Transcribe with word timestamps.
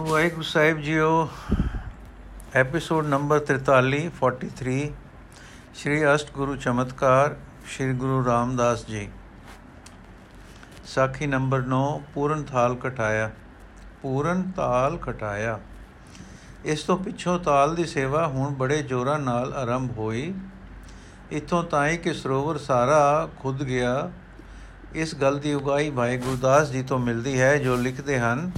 ਵਾਹਿਗੁਰੂ 0.00 0.42
ਸਾਹਿਬ 0.42 0.80
ਜੀਓ 0.80 1.28
episode 2.54 3.06
number 3.06 3.40
43 3.40 3.98
43 4.20 4.76
Shri 5.74 6.14
ਅਸ਼ਟ 6.14 6.30
ਗੁਰੂ 6.32 6.56
ਚਮਤਕਾਰ, 6.56 7.36
ਸ਼੍ਰੀ 7.66 7.92
ਗੁਰੂ 7.92 8.24
ਰਾਮਦਾਸ 8.26 8.86
ਜੀ। 8.86 9.08
ਸਾਖੀ 10.84 11.26
ਨੰਬਰ 11.26 11.62
9 11.62 11.82
ਪੂਰਨ 12.14 12.42
ਥਾਲ 12.42 12.74
ਕਟਾਇਆ, 12.74 13.30
ਪੂਰਨ 14.02 14.42
ਤਾਲ 14.56 14.96
ਕਟਾਇਆ। 14.96 15.58
ਇਸ 16.64 16.82
ਤੋਂ 16.82 16.96
ਪਿੱਛੋਂ 16.96 17.38
ਤਾਲ 17.38 17.74
ਦੀ 17.74 17.84
ਸੇਵਾ 17.84 18.26
ਹੁਣ 18.26 18.54
ਬੜੇ 18.54 18.82
ਜ਼ੋਰਾਂ 18.82 19.18
ਨਾਲ 19.18 19.52
ਆਰੰਭ 19.52 19.90
ਹੋਈ। 19.90 20.34
ਇਥੋਂ 21.32 21.64
ਤਾਈ 21.64 21.96
ਕਿ 21.96 22.14
ਸਰੋਵਰ 22.14 22.58
ਸਾਰਾ 22.58 23.28
ਖੁੱਦ 23.40 23.62
ਗਿਆ। 23.62 24.10
ਇਸ 24.94 25.14
ਗੱਲ 25.14 25.38
ਦੀ 25.38 25.54
ਉਗਾਈ 25.54 25.90
ਭਾਈ 25.90 26.18
ਗੁਰਦਾਸ 26.18 26.70
ਜੀ 26.70 26.82
ਤੋਂ 26.82 26.98
ਮਿਲਦੀ 26.98 27.40
ਹੈ, 27.40 27.56
ਜੋ 27.56 27.76
ਲਿਖਦੇ 27.76 28.18
ਹਨ 28.18 28.50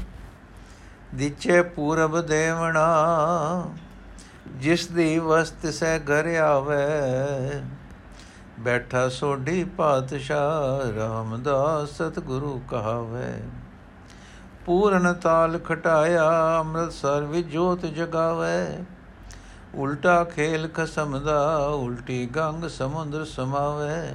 ਦਿਚੇ 1.15 1.63
ਪੂਰਬ 1.63 2.21
ਦੇਵਣਾ, 2.21 2.85
ਜਿਸ 4.57 4.87
ਦੀ 4.87 5.19
ਵਸਤ 5.19 5.67
ਸੈ 5.67 5.99
ਘਰ 5.99 6.37
ਆਵੇ। 6.37 7.61
ਬੈਠਾ 8.61 9.09
ਸੋਢੀ 9.09 9.65
ਪਾਤਸ਼ਾਹ 9.65 10.97
ਰਾਮਦਾਸ 10.97 11.89
ਸਤਿਗੁਰੂ 11.89 12.63
ਕਹਾਵੇ। 12.71 13.43
ਪੂਰਨ 14.67 15.15
ਤਾਲ 15.15 15.59
ਖਟਾਇਆ, 15.59 16.59
ਅੰਮ੍ਰਿਤਸਰ 16.59 17.21
ਵਿੱਚ 17.21 17.49
ਜੋਤ 17.49 17.87
ਜਗਾਵੇ। 17.87 18.85
ਉਲਟਾ 19.75 20.25
ਖੇਲ 20.25 20.69
ਖਸਮ 20.69 21.19
ਦਾ 21.19 21.57
ਉਲਟੀ 21.57 22.27
ਗੰਗ 22.27 22.69
ਸਮੁੰਦਰ 22.69 23.25
ਸਮਾਵੇ। 23.25 24.13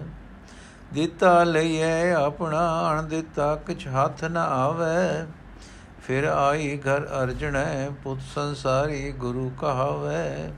ਦਿੱਤਾ 0.94 1.44
ਲਈਏ 1.44 2.12
ਆਪਣਾ 2.12 2.92
ਅਣ 2.92 3.04
ਦਿੱਤਾ 3.04 3.56
ਕਿਛ 3.56 3.88
ਹੱਥ 3.88 4.24
ਨ 4.24 4.38
ਆਵੇ। 4.38 5.28
ਫਿਰ 6.08 6.24
ਆਈ 6.24 6.78
ਘਰ 6.78 7.06
ਅਰਜਣੈ, 7.24 7.90
ਪੁੱਤ 8.04 8.20
ਸੰਸਾਰੀ 8.36 9.12
ਗੁਰੂ 9.12 9.50
ਕਹਾਵੇ। 9.62 10.52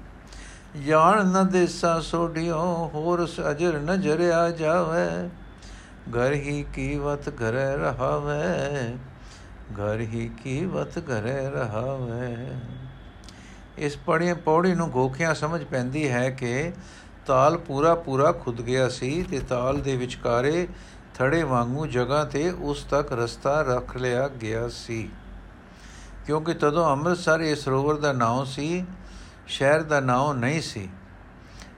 ਜਾਣ 0.86 1.26
ਨ 1.26 1.48
ਦੇਸਾ 1.48 2.00
ਸੋਢਿਓ, 2.00 2.90
ਹੋਰ 2.94 3.26
ਅਜਰ 3.52 3.78
ਨ 3.80 4.02
ਜਰਿਆ 4.02 4.50
ਜਾਵੇ। 4.50 5.30
ਘਰ 6.12 6.34
ਹੀ 6.34 6.66
ਕੀਵਤ 6.74 7.30
ਘਰੇ 7.30 7.66
ਰਹਾਵੇ, 7.78 8.94
ਘਰ 9.74 10.00
ਹੀ 10.00 10.30
ਕੀਵਤ 10.44 11.00
ਘਰੇ 11.00 11.50
ਰਹਾਵੇ। 11.50 12.36
ਇਸ 13.78 13.98
ਪੜੀ 13.98 14.34
ਪੌੜੀ 14.34 14.74
ਨੂੰ 14.76 14.90
ਗੋਖਿਆਂ 14.92 15.34
ਸਮਝ 15.36 15.64
ਪੈਂਦੀ 15.64 16.10
ਹੈ 16.10 16.30
ਕਿ 16.30 16.72
ਤਾਲ 17.26 17.58
ਪੂਰਾ 17.58 17.96
ਪੂਰਾ 17.96 18.32
ਖੁੱਦ 18.32 18.62
ਗਿਆ 18.62 18.90
ਸੀ 18.90 19.24
ਤੇ 19.24 19.40
ਤਾਲ 19.40 19.82
ਦੇ 19.82 19.96
ਵਿਚਕਾਰੇ 19.96 20.68
ਥੜੇ 21.16 21.44
ਵਾਂਗੂ 21.44 21.86
ਜਗ੍ਹਾ 21.88 22.24
ਤੇ 22.24 22.50
ਉਸ 22.50 22.84
ਤੱਕ 22.84 23.14
ਰਸਤਾ 23.14 23.62
ਰੱਖ 23.62 23.98
ਲਿਆ 23.98 24.28
ਗਿਆ 24.42 24.68
ਸੀ। 24.68 25.10
ਕਿਉਂਕਿ 26.30 26.54
ਤਦੋਂ 26.54 26.92
ਅੰਮ੍ਰਿਤਸਰ 26.92 27.40
ਇਸ 27.40 27.64
ਸਰੋਵਰ 27.64 27.96
ਦਾ 27.96 28.12
ਨਾਮ 28.14 28.44
ਸੀ, 28.46 28.86
ਸ਼ਹਿਰ 29.48 29.84
ਦਾ 29.84 30.00
ਨਾਮ 30.00 30.34
ਨਹੀਂ 30.34 30.62
ਸੀ। 30.62 30.90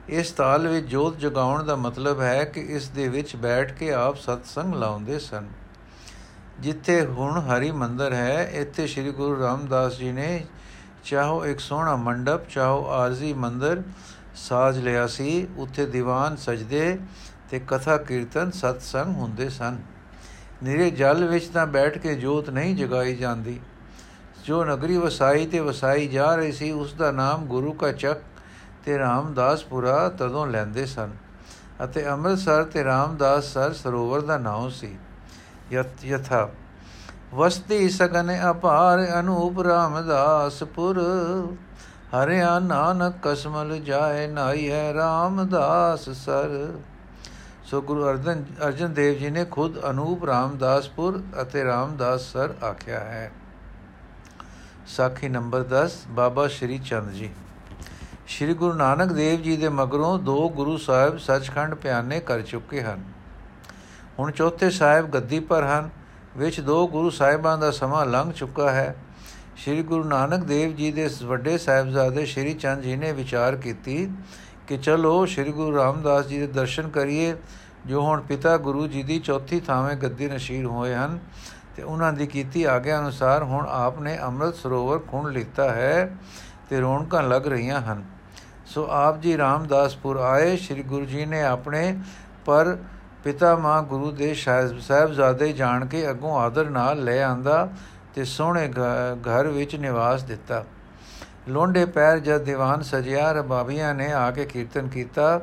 ਇਸ 0.08 0.30
ਤਾਲ 0.30 0.68
ਵਿੱਚ 0.68 0.86
ਜੋਤ 0.86 1.18
ਜਗਾਉਣ 1.18 1.62
ਦਾ 1.62 1.76
ਮਤਲਬ 1.76 2.20
ਹੈ 2.20 2.44
ਕਿ 2.44 2.60
ਇਸ 2.60 2.88
ਦੇ 2.88 3.08
ਵਿੱਚ 3.08 3.36
ਬੈਠ 3.36 3.72
ਕੇ 3.72 3.92
ਆਪ 3.92 4.16
ਸਤਸੰਗ 4.16 4.74
ਲਾਉਂਦੇ 4.74 5.18
ਸਨ। 5.18 5.48
ਜਿੱਥੇ 6.60 7.06
ਹੁਣ 7.06 7.40
ਹਰੀ 7.40 7.70
ਮੰਦਰ 7.70 8.12
ਹੈ, 8.12 8.50
ਇੱਥੇ 8.52 8.86
ਸ੍ਰੀ 8.86 9.10
ਗੁਰੂ 9.10 9.40
ਰਾਮਦਾਸ 9.42 9.96
ਜੀ 9.96 10.12
ਨੇ 10.12 10.46
ਚਾਹੋ 11.04 11.46
ਇੱਕ 11.46 11.60
ਸੋਹਣਾ 11.60 11.96
ਮੰਡਪ, 11.96 12.48
ਚਾਹੋ 12.48 12.86
ਆਰਜ਼ੀ 12.90 13.32
ਮੰਦਰ 13.32 13.82
ਸਾਜ 14.34 14.78
ਲਿਆ 14.78 15.06
ਸੀ। 15.06 15.48
ਉੱਥੇ 15.56 15.86
ਦੀਵਾਨ 15.86 16.36
ਸਜਦੇ 16.36 16.98
ਤੇ 17.50 17.60
ਕਥਾ 17.68 17.96
ਕੀਰਤਨ 17.96 18.50
ਸਤਸੰਗ 18.50 19.16
ਹੁੰਦੇ 19.16 19.48
ਸਨ। 19.48 19.78
ਨਿਰੇ 20.62 20.90
ਜਲ 20.90 21.24
ਵਿੱਚ 21.24 21.48
ਤਾਂ 21.48 21.66
ਬੈਠ 21.66 21.98
ਕੇ 21.98 22.14
ਜੋਤ 22.14 22.50
ਨਹੀਂ 22.50 22.76
ਜਗਾਈ 22.76 23.16
ਜਾਂਦੀ। 23.16 23.60
ਜੋ 24.44 24.64
ਨਗਰੀ 24.64 24.96
ਵਸਾਈ 24.96 25.46
ਤੇ 25.46 25.60
ਵਸਾਈ 25.60 26.08
ਜਾ 26.08 26.34
ਰਹੀ 26.34 26.52
ਸੀ, 26.52 26.70
ਉਸ 26.70 26.92
ਦਾ 26.92 27.10
ਨਾਮ 27.10 27.44
ਗੁਰੂ 27.44 27.72
ਕਾ 27.72 27.92
ਚੱਕ 27.92 28.20
ਤੇ 28.84 28.98
ਰਾਮਦਾਸਪੁਰਾ 28.98 30.08
ਤਦੋਂ 30.08 30.46
ਲੈਂਦੇ 30.46 30.86
ਸਨ 30.86 31.10
ਅਤੇ 31.84 32.08
ਅੰਮ੍ਰਿਤਸਰ 32.08 32.64
ਤੇ 32.64 32.84
ਰਾਮਦਾਸ 32.84 33.44
ਸਰ 33.44 33.72
ਸਰੋਵਰ 33.72 34.20
ਦਾ 34.20 34.38
ਨਾਮ 34.38 34.70
ਸੀ। 34.70 34.98
ਯਥ, 35.72 36.04
ਯਥਾ। 36.04 36.48
ਵਸਤੀ 37.34 37.88
ਸਗਨ 37.88 38.50
ਅਪਾਰ 38.50 39.20
ਅਨੂਪ 39.20 39.60
ਰਾਮਦਾਸਪੁਰ, 39.60 41.00
ਹਰਿਆ 42.16 42.58
ਨਾਨਕ 42.58 43.14
ਕਸਮਲ 43.22 43.78
ਜਾਏ 43.78 44.26
ਨਾਈ 44.26 44.70
ਹੈ 44.70 44.94
ਰਾਮਦਾਸ 44.94 46.10
ਸਰ। 46.10 46.72
ਸੋ 47.64 47.82
ਗੁਰੂ 47.82 48.08
ਅਰਜਨ 48.08 48.44
ਅਰਜਨ 48.66 48.92
ਦੇਵ 48.92 49.18
ਜੀ 49.18 49.30
ਨੇ 49.30 49.44
ਖੁਦ 49.44 49.90
ਅਨੂਪ 49.90 50.24
ਰਾਮਦਾਸਪੁਰ 50.24 51.22
ਅਤੇ 51.42 51.64
ਰਾਮਦਾਸ 51.64 52.20
ਸਰ 52.20 52.54
ਆਖਿਆ 52.64 53.00
ਹੈ। 53.00 53.32
ਸਾਖੀ 54.86 55.28
ਨੰਬਰ 55.28 55.64
10 55.72 55.90
ਬਾਬਾ 56.08 56.48
ਸ਼੍ਰੀ 56.48 56.78
ਚੰਦ 56.78 57.10
ਜੀ। 57.10 57.30
ਸ਼੍ਰੀ 58.26 58.54
ਗੁਰੂ 58.54 58.72
ਨਾਨਕ 58.72 59.12
ਦੇਵ 59.12 59.42
ਜੀ 59.42 59.56
ਦੇ 59.56 59.68
ਮਗਰੋਂ 59.68 60.18
ਦੋ 60.18 60.48
ਗੁਰੂ 60.48 60.76
ਸਾਹਿਬ 60.76 61.18
ਸੱਚਖੰਡ 61.18 61.74
ਪਿਆਨੇ 61.74 62.20
ਕਰ 62.20 62.40
ਚੁੱਕੇ 62.40 62.82
ਹਨ। 62.82 63.04
ਹੁਣ 64.18 64.30
ਚੌਥੇ 64.30 64.70
ਸਾਹਿਬ 64.70 65.06
ਗੱਦੀ 65.06 65.40
ਪਰ 65.40 65.64
ਹਨ, 65.64 65.90
ਵਿੱਚ 66.36 66.60
ਦੋ 66.60 66.88
ਗੁਰੂ 66.88 67.10
ਸਾਹਿਬਾਂ 67.10 67.58
ਦਾ 67.58 67.70
ਸਮਾਂ 67.70 68.06
ਲੰਘ 68.06 68.32
ਚੁੱਕਾ 68.32 68.70
ਹੈ। 68.70 68.96
ਸ਼੍ਰੀ 69.56 69.82
ਗੁਰੂ 69.82 70.04
ਨਾਨਕ 70.04 70.44
ਦੇਵ 70.44 70.76
ਜੀ 70.76 70.92
ਦੇ 70.92 71.10
ਵੱਡੇ 71.22 71.58
ਸਾਹਿਬਜ਼ਾਦੇ 71.58 72.26
ਸ਼੍ਰੀ 72.26 72.54
ਚੰਦ 72.54 72.82
ਜੀ 72.82 72.96
ਨੇ 72.96 73.12
ਵਿਚਾਰ 73.12 73.56
ਕੀਤੀ 73.56 74.08
ਕਿ 74.68 74.78
ਚਲੋ 74.78 75.26
ਸ਼੍ਰੀ 75.26 75.52
ਗੁਰੂ 75.52 75.76
ਰਾਮਦਾਸ 75.76 76.26
ਜੀ 76.26 76.38
ਦੇ 76.38 76.46
ਦਰਸ਼ਨ 76.46 76.88
ਕਰੀਏ, 76.88 77.36
ਜੋ 77.86 78.00
ਹੁਣ 78.02 78.20
ਪਿਤਾ 78.20 78.56
ਗੁਰੂ 78.56 78.86
ਜੀ 78.86 79.02
ਦੀ 79.02 79.18
ਚੌਥੀ 79.18 79.60
ਥਾਵੇਂ 79.60 79.96
ਗੱਦੀ 79.96 80.28
ਨਸ਼ੀਰ 80.28 80.66
ਹੋਏ 80.66 80.94
ਹਨ 80.94 81.18
ਤੇ 81.76 81.82
ਉਹਨਾਂ 81.82 82.12
ਦੀ 82.12 82.26
ਕੀਤੀ 82.26 82.64
ਆਗਿਆ 82.64 82.98
ਅਨੁਸਾਰ 82.98 83.42
ਹੁਣ 83.42 83.66
ਆਪ 83.68 84.00
ਨੇ 84.00 84.18
ਅੰਮ੍ਰਿਤ 84.22 84.54
ਸਰੋਵਰ 84.54 84.98
ਖੁਣ 84.98 85.30
ਲਿੱਤਾ 85.32 85.70
ਹੈ 85.72 86.16
ਤੇ 86.70 86.80
ਰੌਣਕਾਂ 86.80 87.22
ਲੱਗ 87.22 87.46
ਰਹੀਆਂ 87.46 87.80
ਹਨ। 87.80 88.02
ਸੋ 88.66 88.86
ਆਪ 88.90 89.20
ਜੀ 89.20 89.36
ਰਾਮਦਾਸਪੁਰ 89.38 90.16
ਆਏ, 90.16 90.56
ਸ੍ਰੀ 90.56 90.82
ਗੁਰੂ 90.82 91.04
ਜੀ 91.04 91.24
ਨੇ 91.26 91.42
ਆਪਣੇ 91.42 91.98
ਪਰ 92.44 92.76
ਪਿਤਾ 93.24 93.54
ਮਾਂ 93.56 93.82
ਗੁਰੂ 93.82 94.10
ਦੇ 94.10 94.34
ਸਾਹਿਬਜ਼ਾਦੇ 94.34 95.52
ਜਾਣ 95.52 95.86
ਕੇ 95.86 96.08
ਅੱਗੋਂ 96.10 96.36
ਆਦਰ 96.40 96.70
ਨਾਲ 96.70 97.04
ਲੈ 97.04 97.22
ਆਂਦਾ 97.22 97.68
ਤੇ 98.14 98.24
ਸੋਹਣੇ 98.24 98.68
ਘਰ 99.28 99.46
ਵਿੱਚ 99.48 99.76
ਨਿਵਾਸ 99.76 100.22
ਦਿੱਤਾ। 100.22 100.64
ਲੋਂਡੇ 101.48 101.84
ਪੈਰ 101.84 102.18
ਜਦ 102.18 102.42
ਦੀਵਾਨ 102.42 102.82
ਸਜਿਆ, 102.82 103.32
ਰਬਾਬੀਆਂ 103.32 103.94
ਨੇ 103.94 104.12
ਆ 104.12 104.30
ਕੇ 104.30 104.44
ਕੀਰਤਨ 104.44 104.88
ਕੀਤਾ। 104.88 105.40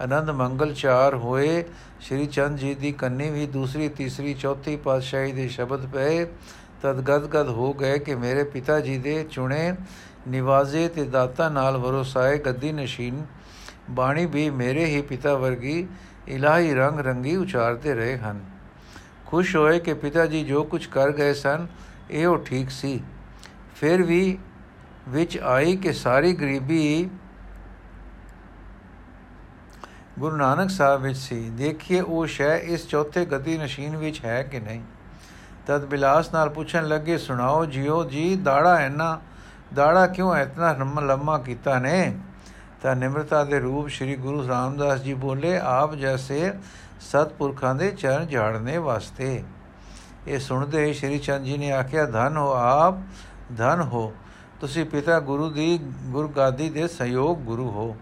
ਆਨੰਦ 0.00 0.30
ਮੰਗਲ 0.30 0.74
ਚਾਰ 0.74 1.14
ਹੋਏ। 1.14 1.64
ਸ਼੍ਰੀ 2.00 2.26
ਚੰਦ 2.26 2.58
ਜੀ 2.58 2.74
ਦੀ 2.74 2.92
ਕੰਨੀ 2.92 3.30
ਵੀ 3.30 3.46
ਦੂਸਰੀ, 3.46 3.88
ਤੀਸਰੀ, 3.88 4.34
ਚੌਥੀ 4.34 4.76
ਪਾਤਸ਼ਾਹੀ 4.76 5.32
ਦੇ 5.32 5.48
ਸ਼ਬਦ 5.48 5.86
ਪਏ। 5.86 6.24
ਤਦ 6.82 7.00
ਗਦਗਦ 7.00 7.48
ਹੋ 7.48 7.74
ਗਏ 7.74 7.98
ਕਿ 7.98 8.14
ਮੇਰੇ 8.14 8.44
ਪਿਤਾ 8.44 8.80
ਜੀ 8.80 8.98
ਦੇ 8.98 9.24
ਚੁਣੇ 9.30 9.74
ਨਿਵਾਜ਼ੇ 10.28 10.88
ਤੇ 10.88 11.04
ਦਾਤਾ 11.04 11.48
ਨਾਲ 11.48 11.76
ਵਰੋਸਾਏ 11.76 12.38
ਗੱਦੀ 12.38 12.72
ਨਸ਼ੀਨ। 12.72 13.24
ਬਾਣੀ 13.90 14.26
ਵੀ 14.26 14.50
ਮੇਰੇ 14.50 14.84
ਹੀ 14.84 15.02
ਪਿਤਾ 15.02 15.34
ਵਰਗੀ 15.34 15.86
ਇਲਾਹੀ 16.28 16.74
ਰੰਗ 16.74 17.00
ਰੰਗੀ 17.00 17.36
ਉਚਾਰਦੇ 17.36 17.94
ਰਹੇ 17.94 18.18
ਹਨ। 18.18 18.44
ਖੁਸ਼ 19.26 19.56
ਹੋਏ 19.56 19.78
ਕਿ 19.78 19.94
ਪਿਤਾ 19.94 20.26
ਜੀ 20.26 20.44
ਜੋ 20.44 20.64
ਕੁਝ 20.64 20.86
ਕਰ 20.86 21.10
ਗਏ 21.10 21.32
ਸਨ, 21.32 21.66
ਇਹ 22.10 22.26
ਉਹ 22.26 22.38
ਠੀਕ 22.38 22.70
ਸੀ। 22.70 23.00
ਫਿਰ 23.76 24.02
ਵੀ 24.02 24.38
ਵਿੱਚ 25.08 25.38
ਆਈ 25.38 25.76
ਕਿ 25.76 25.92
ਸਾਰੀ 25.92 26.32
ਗਰੀਬੀ 26.32 27.10
ਗੁਰੂ 30.18 30.36
ਨਾਨਕ 30.36 30.70
ਸਾਹਿਬ 30.70 31.02
ਵਿੱਚ 31.02 31.18
ਸੀ। 31.18 31.50
ਦੇਖੀਏ 31.50 32.00
ਉਹ 32.00 32.26
ਸ਼ੈ 32.26 32.56
ਇਸ 32.58 32.88
ਚੌਥੇ 32.88 33.24
ਗਤੀ 33.24 33.58
ਨਸ਼ੀਨ 33.58 33.96
ਵਿੱਚ 33.96 34.24
ਹੈ 34.24 34.42
ਕਿ 34.42 34.60
ਨਹੀਂ। 34.60 34.80
ਤਦ 35.66 35.84
ਬਿਲਾਸ 35.84 36.32
ਨਾਲ 36.32 36.48
ਪੁੱਛਣ 36.48 36.88
ਲੱਗੇ, 36.88 37.18
ਸੁਣਾਓ 37.18 37.64
ਜਿਉ 37.64 38.04
ਜੀ, 38.04 38.36
ਦਾੜਾ 38.36 38.76
ਐਨਾ 38.76 39.20
ਦਾੜਾ 39.74 40.06
ਕਿਉਂ 40.06 40.36
ਇਤਨਾ 40.36 40.72
ਲੰਮਾ 41.00 41.38
ਕੀਤਾ 41.38 41.78
ਨੇ? 41.78 42.18
ਤਾਂ 42.82 42.96
ਨਿਮਰਤਾ 42.96 43.44
ਦੇ 43.44 43.60
ਰੂਪ 43.60 43.88
ਸ੍ਰੀ 43.88 44.16
ਗੁਰੂ 44.16 44.48
ਰਾਮਦਾਸ 44.48 45.00
ਜੀ 45.00 45.14
ਬੋਲੇ, 45.14 45.58
ਆਪ 45.58 45.94
ਜੈਸੇ 45.94 46.52
ਸਤਪੁਰਖਾਂ 47.00 47.74
ਦੇ 47.74 47.90
ਚਰਨ 47.90 48.26
ਝਾੜਨੇ 48.26 48.78
ਵਾਸਤੇ। 48.78 49.44
ਇਹ 50.26 50.38
ਸੁਣਦੇ 50.38 50.92
ਸ੍ਰੀ 50.92 51.18
ਚੰਦ 51.18 51.44
ਜੀ 51.44 51.58
ਨੇ 51.58 51.72
ਆਖਿਆ, 51.72 52.06
ਧਨ 52.06 52.36
ਹੋ 52.36 52.52
ਆਪ, 52.52 52.94
ਧਨ 53.56 53.80
ਹੋ। 53.80 54.12
ਤੁਸੀਂ 54.60 54.84
ਪਿਤਾ 54.84 55.20
ਗੁਰੂ 55.20 55.50
ਦੀ 55.50 55.78
ਗੁਰਗਾਦੀ 56.02 56.70
ਦੇ 56.70 56.88
ਸਹਿਯੋਗ 56.88 57.38
ਗੁਰੂ 57.38 57.70
ਹੋ। 57.70 57.96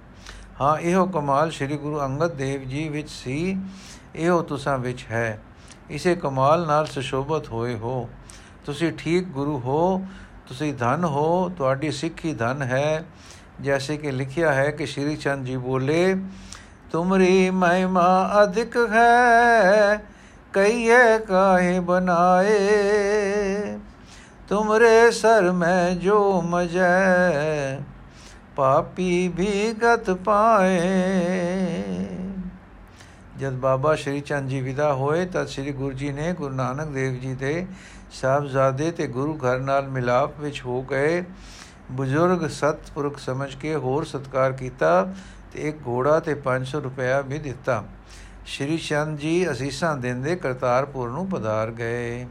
ਹਾਂ, 0.61 0.79
ਇਹੋ 0.79 1.07
ਕਮਾਲ 1.07 1.51
ਸ੍ਰੀ 1.51 1.77
ਗੁਰੂ 1.77 2.01
ਅੰਗਦ 2.01 2.33
ਦੇਵ 2.33 2.69
ਜੀ 2.69 2.89
ਵਿੱਚ 2.89 3.11
ਸੀ, 3.11 3.57
ਇਹੋ 4.15 4.43
ਤੁਸਾਂ 4.43 4.79
ਵਿੱਚ 4.79 5.07
ਹੈ। 5.11 5.41
ਇਸੇ 5.91 6.15
ਕਮਾਲ 6.15 6.67
ਨਾਲ 6.67 6.87
ਸੁਸ਼ੋਭਤ 6.87 7.49
ਹੋਏ 7.49 7.75
ਹੋ। 7.75 8.09
ਤੁਸੀਂ 8.65 8.93
ਠੀਕ 8.93 9.25
ਗੁਰੂ 9.25 9.59
ਹੋ, 9.59 10.07
ਤੁਸੀਂ 10.49 10.75
ਧਨ 10.75 11.05
ਹੋ, 11.05 11.49
ਤੁਹਾਡੀ 11.49 11.91
ਸਿੱਖੀ 11.91 12.35
ਧਨ 12.35 12.63
ਹੈ। 12.63 13.05
ਜੈਸੇ 13.61 13.97
ਕਿ 13.97 14.11
ਲਿਖਿਆ 14.11 14.53
ਹੈ 14.53 14.71
ਕਿ 14.71 14.87
ਸ਼੍ਰੀ 14.87 15.17
ਚੰਦ 15.17 15.47
ਜੀ 15.47 15.57
ਬੋਲੇ, 15.57 16.17
ਤੁਮਰੀ 16.93 17.51
ਮਹਿਮਾ 17.51 18.31
ਅਧਿਕ 18.43 18.77
ਹੈ 18.77 20.05
ਕਈਏ 20.53 21.19
ਕਾਹੇ 21.19 21.81
ਬਨਾਏ? 21.81 22.59
ਤੁਮਰੇ 24.49 25.11
ਸਰ 25.11 25.53
ਮੈਂ 25.53 25.91
ਜੋ 25.91 26.43
ਮਜੈ 26.43 27.79
ਪਾਪੀ 28.61 29.29
ਵੀ 29.29 29.73
ਗਤ 29.73 30.11
ਪਾਏ। 30.11 30.81
ਜਦ 33.39 33.53
ਬਾਬਾ 33.53 33.95
ਸ਼੍ਰੀ 33.95 34.21
ਚੰਦ 34.21 34.49
ਜੀ 34.49 34.61
ਵਿਦਾ 34.61 34.93
ਹੋਏ 34.95 35.27
ਤਾਂ 35.27 35.47
ਸ੍ਰੀ 35.47 35.73
ਗੁਰੂ 35.73 35.93
ਜੀ 35.93 36.13
ਨੇ 36.13 36.33
ਗੁਰੂ 36.33 36.55
ਨਾਨਕ 36.55 36.89
ਦੇਵ 36.89 37.21
ਜੀ 37.21 37.35
ਦੇ 37.35 37.67
ਸਾਹਿਬਜ਼ਾਦੇ 38.13 38.91
ਤੇ 38.91 39.07
ਗੁਰੂ 39.07 39.37
ਘਰ 39.37 39.59
ਨਾਲ 39.59 39.89
ਮਿਲਾਪ 39.89 40.41
ਵਿੱਚ 40.41 40.63
ਹੋ 40.65 40.83
ਗਏ। 40.83 41.25
ਬਜ਼ੁਰਗ 41.91 42.49
ਸਤਪੁਰਖ 42.49 43.19
ਸਮਝ 43.19 43.55
ਕੇ 43.55 43.75
ਹੋਰ 43.75 44.05
ਸਤਕਾਰ 44.05 44.53
ਕੀਤਾ 44.53 45.15
ਤੇ 45.53 45.69
ਇੱਕ 45.69 45.79
ਘੋੜਾ 45.87 46.21
ਤੇ 46.21 46.35
500 46.35 46.81
ਰੁਪਇਆ 46.81 47.21
ਵੀ 47.21 47.39
ਦਿੱਤਾ। 47.39 47.85
ਸ਼੍ਰੀ 48.47 48.79
ਚੰਦ 48.79 49.19
ਜੀ 49.19 49.51
ਅਸੀਸਾਂ 49.51 49.97
ਦਿੰਦੇ 49.97 50.37
ਕਰਤਾਰਪੁਰ 50.37 51.11
ਨੂੰ 51.11 51.27
ਪਧਾਰ 51.29 51.71
ਗਏ। 51.71 52.27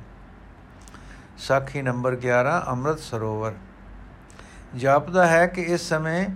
ਸਾਖੀ 1.37 1.81
ਨੰਬਰ 1.81 2.17
11 2.17 2.63
ਅੰਮ੍ਰਿਤ 2.67 2.99
ਸਰੋਵਰ। 2.99 3.53
ਜਾਪਦਾ 4.75 5.27
ਹੈ 5.27 5.45
ਕਿ 5.47 5.61
ਇਸ 5.61 5.89
ਸਮੇਂ 5.89 6.27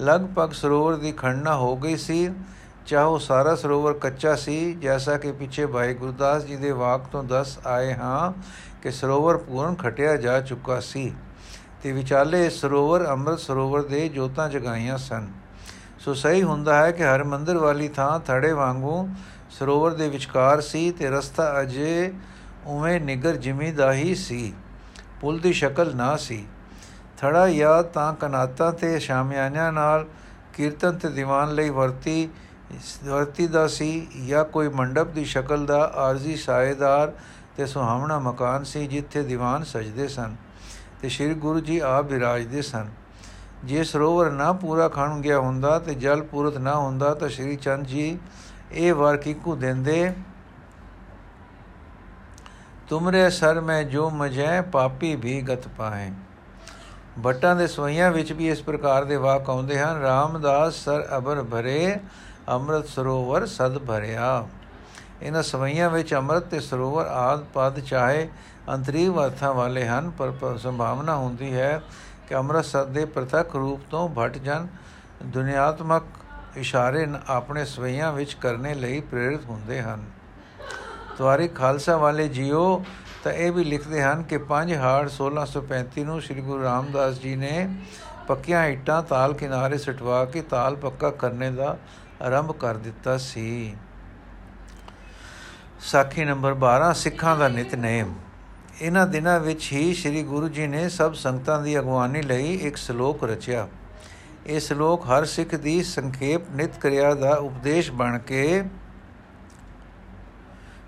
ਲਗਭਗ 0.00 0.52
ਸਰੋਵਰ 0.52 0.96
ਦੀ 0.96 1.12
ਖੰਡਨਾ 1.12 1.56
ਹੋ 1.56 1.76
ਗਈ 1.76 1.96
ਸੀ। 1.96 2.30
ਚਾਹੋ 2.86 3.18
ਸਾਰਾ 3.18 3.54
ਸਰੋਵਰ 3.54 3.92
ਕੱਚਾ 3.92 4.34
ਸੀ, 4.34 4.74
ਜੈਸਾ 4.74 5.16
ਕਿ 5.16 5.32
ਪਿੱਛੇ 5.32 5.66
ਭਾਈ 5.66 5.94
ਗੁਰਦਾਸ 5.94 6.44
ਜੀ 6.44 6.56
ਦੇ 6.56 6.70
ਵਾਕ 6.70 7.06
ਤੋਂ 7.12 7.24
ਦੱਸ 7.24 7.58
ਆਏ 7.66 7.94
ਹਾਂ 7.94 8.32
ਕਿ 8.82 8.90
ਸਰੋਵਰ 8.90 9.36
ਪੂਰਨ 9.36 9.74
ਖਟਿਆ 9.74 10.16
ਜਾ 10.16 10.40
ਚੁੱਕਾ 10.40 10.80
ਸੀ 10.80 11.12
ਤੇ 11.82 11.92
ਵਿਚਾਲੇ 11.92 12.50
ਸਰੋਵਰ 12.50 13.06
ਅੰਮ੍ਰਿਤ 13.06 13.38
ਸਰੋਵਰ 13.38 13.82
ਦੇ 13.82 14.08
ਜੋਤਾਂ 14.08 14.48
ਜਗਾਈਆਂ 14.48 14.96
ਸਨ। 14.98 15.26
ਸੋ 15.98 16.14
ਸਹੀ 16.14 16.42
ਹੁੰਦਾ 16.42 16.76
ਹੈ 16.76 16.90
ਕਿ 16.90 17.04
ਹਰ 17.04 17.24
ਮੰਦਰ 17.24 17.56
ਵਾਲੀ 17.56 17.88
ਥਾਂ 17.88 18.18
ਥੜੇ 18.20 18.52
ਵਾਂਗੂ 18.52 19.08
ਸਰੋਵਰ 19.50 19.94
ਦੇ 19.94 20.08
ਵਿਚਕਾਰ 20.08 20.60
ਸੀ 20.60 20.90
ਤੇ 20.90 21.10
ਰਸਤਾ 21.10 21.60
ਅਜੇ 21.60 22.12
ਉਵੇਂ 22.66 23.00
ਨਿਗਰ 23.00 23.36
ਜਿਮੀ 23.36 23.72
ਦਾ 23.72 23.92
ਹੀ 23.92 24.14
ਸੀ, 24.14 24.52
ਪੁਲ 25.20 25.38
ਦੀ 25.38 25.52
ਸ਼ਕਲ 25.52 25.94
ਨਾ 25.96 26.16
ਸੀ। 26.16 26.44
ਥੜਾ 27.18 27.48
ਜਾਂ 27.48 27.82
ਤਾਂ 27.82 28.12
ਕਨਾਤਾਂ 28.14 28.72
ਤੇ 28.72 28.98
ਸ਼ਾਮਿਆਨਿਆਂ 28.98 29.72
ਨਾਲ 29.72 30.06
ਕੀਰਤਨ 30.54 30.98
ਤੇ 30.98 31.08
ਦੀਵਾਨ 31.08 31.54
ਲਈ 31.54 31.70
ਵਰਤੀ 31.70 32.28
ਵਰਤੀ 33.04 33.46
ਦਾ 33.46 33.66
ਸੀ 33.66 34.08
ਜਾਂ 34.26 34.44
ਕੋਈ 34.44 34.68
ਮੰਡਪ 34.68 35.08
ਦੀ 35.08 35.24
ਸ਼ਕਲ 35.24 35.66
ਦਾ 35.66 35.80
ਆਰਜ਼ੀ 35.96 36.36
ਸਾਇਦਾਰ 36.36 37.12
ਤੇ 37.56 37.66
ਸੁਹਾਵਣਾ 37.66 38.18
ਮਕਾਨ 38.18 38.64
ਸੀ 38.64 38.86
ਜਿੱਥੇ 38.86 39.22
ਦੀਵਾਨ 39.22 39.64
ਸਜਦੇ 39.64 40.08
ਸਨ 40.08 40.36
ਤੇ 41.02 41.08
ਸ੍ਰੀ 41.08 41.34
ਗੁਰੂ 41.34 41.60
ਜੀ 41.60 41.78
ਆਪ 41.78 42.04
ਬਿਰਾਜਦੇ 42.04 42.62
ਸਨ। 42.62 42.88
ਜੇ 43.64 43.84
ਸਰੋਵਰ 43.84 44.30
ਨਾ 44.30 44.52
ਪੂਰਾ 44.52 44.88
ਖਣ 44.88 45.20
ਗਿਆ 45.20 45.38
ਹੁੰਦਾ 45.38 45.78
ਤੇ 45.78 45.94
ਜਲ 45.94 46.22
ਪੂਰਤ 46.22 46.58
ਨਾ 46.58 46.74
ਹੁੰਦਾ 46.76 47.14
ਤਾਂ 47.14 47.28
ਸ੍ਰੀ 47.28 47.56
ਚੰਦ 47.56 47.86
ਜੀ 47.86 48.18
ਇਹ 48.72 48.94
ਵਰ 48.94 49.16
ਕਿਕੂ 49.16 49.56
ਦਿੰਦੇ, 49.56 50.12
ਤੁਮਰੇ 52.88 53.28
ਸਰ 53.30 53.60
ਮੈਂ 53.60 53.82
ਜੋ 53.84 54.08
ਮਜੈ 54.10 54.60
ਪਾਪੀ 54.62 55.14
ਵੀ 55.16 55.40
ਗਤ 55.42 55.68
ਪਾਏ 55.68 56.10
ਬਟਾਂ 57.18 57.54
ਦੇ 57.56 57.66
ਸਵਈਆਂ 57.66 58.10
ਵਿੱਚ 58.12 58.32
ਵੀ 58.32 58.48
ਇਸ 58.48 58.62
ਪ੍ਰਕਾਰ 58.62 59.04
ਦੇ 59.04 59.16
ਵਾਕ 59.16 59.48
ਆਉਂਦੇ 59.50 59.78
ਹਨ, 59.78 60.00
ਰਾਮਦਾਸ 60.00 60.74
ਸਰ 60.84 61.06
ਅਬਰ 61.16 61.42
ਭਰੇ, 61.42 61.96
ਅੰਮ੍ਰਿਤ 62.48 62.86
ਸਰੋਵਰ 62.86 63.46
ਸਦ 63.46 63.78
ਭਰਿਆ। 63.78 64.46
ਇਹਨਾਂ 65.22 65.42
ਸਵਈਆਂ 65.42 65.88
ਵਿੱਚ 65.90 66.14
ਅੰਮ੍ਰਿਤ 66.14 66.44
ਤੇ 66.44 66.60
ਸਰੋਵਰ 66.60 67.06
ਆਦ 67.06 67.44
ਪਦ 67.54 67.80
ਚਾਹੇ 67.80 68.28
ਅੰਤਰੀਵ 68.68 69.24
ਅਰਥਾਂ 69.24 69.52
ਵਾਲੇ 69.54 69.86
ਹਨ, 69.86 70.10
ਪਰ 70.10 70.56
ਸੰਭਾਵਨਾ 70.58 71.16
ਹੁੰਦੀ 71.16 71.52
ਹੈ 71.54 71.80
ਕਿ 72.28 72.34
ਅੰਮ੍ਰਿਤ 72.34 72.64
ਸਦ 72.64 72.92
ਦੇ 72.92 73.04
ਪ੍ਰਤੱਖ 73.06 73.56
ਰੂਪ 73.56 73.80
ਤੋਂ 73.90 74.08
ਭਟ 74.08 74.38
ਜਨ 74.38 74.66
ਦੁਨਿਆਤਮਕ 75.24 76.04
ਇਸ਼ਾਰੇ 76.56 77.06
ਆਪਣੇ 77.28 77.64
ਸਵਈਆਂ 77.64 78.12
ਵਿੱਚ 78.12 78.34
ਕਰਨੇ 78.34 78.74
ਲਈ 78.74 79.00
ਪ੍ਰੇਰਿਤ 79.00 79.44
ਹੁੰਦੇ 79.44 79.80
ਹਨ। 79.82 80.04
ਤਵਾਰੀ 81.18 81.48
ਖਾਲਸਾ 81.48 81.96
ਵਾਲੇ 81.96 82.28
ਜੀਓ 82.28 82.82
ਤਾਂ 83.24 83.32
ਇਹ 83.32 83.52
ਵੀ 83.52 83.64
ਲਿਖਦੇ 83.64 84.02
ਹਨ 84.02 84.22
ਕਿ 84.22 84.38
5 84.38 84.76
ਹਾੜ 84.76 85.10
1635 85.10 86.04
ਨੂੰ 86.04 86.22
ਸ੍ਰੀ 86.22 86.40
ਗੁਰੂ 86.40 86.62
ਰਾਮਦਾਸ 86.62 87.14
ਜੀ 87.14 87.36
ਨੇ 87.36 87.74
ਪੱਕੀਆਂ 88.28 88.66
ਇੱਟਾਂ 88.66 89.02
ਤਾਲ 89.02 89.34
ਕਿਨਾਰੇ 89.34 89.78
ਸਟਵਾ 89.78 90.24
ਕੇ 90.24 90.42
ਤਾਲ 90.42 90.76
ਪੱਕਾ 90.76 91.10
ਕਰਨੇ 91.10 91.50
ਦਾ 91.50 91.78
ਆਰੰਭ 92.22 92.52
ਕਰ 92.52 92.76
ਦਿੱਤਾ 92.76 93.16
ਸੀ। 93.16 93.76
ਸਾਖੀ 95.80 96.24
ਨੰਬਰ 96.24 96.56
12 96.62 96.94
ਸਿੱਖਾਂ 96.94 97.36
ਦਾ 97.36 97.48
ਨਿਤਨੇਮ 97.48 98.14
ਇਹਨਾਂ 98.80 99.06
ਦਿਨਾਂ 99.06 99.40
ਵਿੱਚ 99.40 99.72
ਹੀ 99.72 99.94
ਸ੍ਰੀ 99.94 100.22
ਗੁਰੂ 100.22 100.48
ਜੀ 100.48 100.66
ਨੇ 100.66 100.88
ਸਭ 100.88 101.14
ਸੰਗਤਾਂ 101.14 101.62
ਦੀ 101.62 101.78
ਅਗਵਾਨੀ 101.78 102.22
ਲਈ 102.22 102.54
ਇੱਕ 102.54 102.76
ਸ਼ਲੋਕ 102.76 103.24
ਰਚਿਆ। 103.24 103.68
ਇਹ 104.46 104.60
ਸ਼ਲੋਕ 104.60 105.06
ਹਰ 105.06 105.24
ਸਿੱਖ 105.24 105.54
ਦੀ 105.54 105.82
ਸੰਖੇਪ 105.82 106.50
ਨਿਤ 106.50 106.78
ਕਿਰਿਆ 106.78 107.14
ਦਾ 107.14 107.34
ਉਪਦੇਸ਼ 107.34 107.90
ਬਣ 107.92 108.18
ਕੇ 108.18 108.62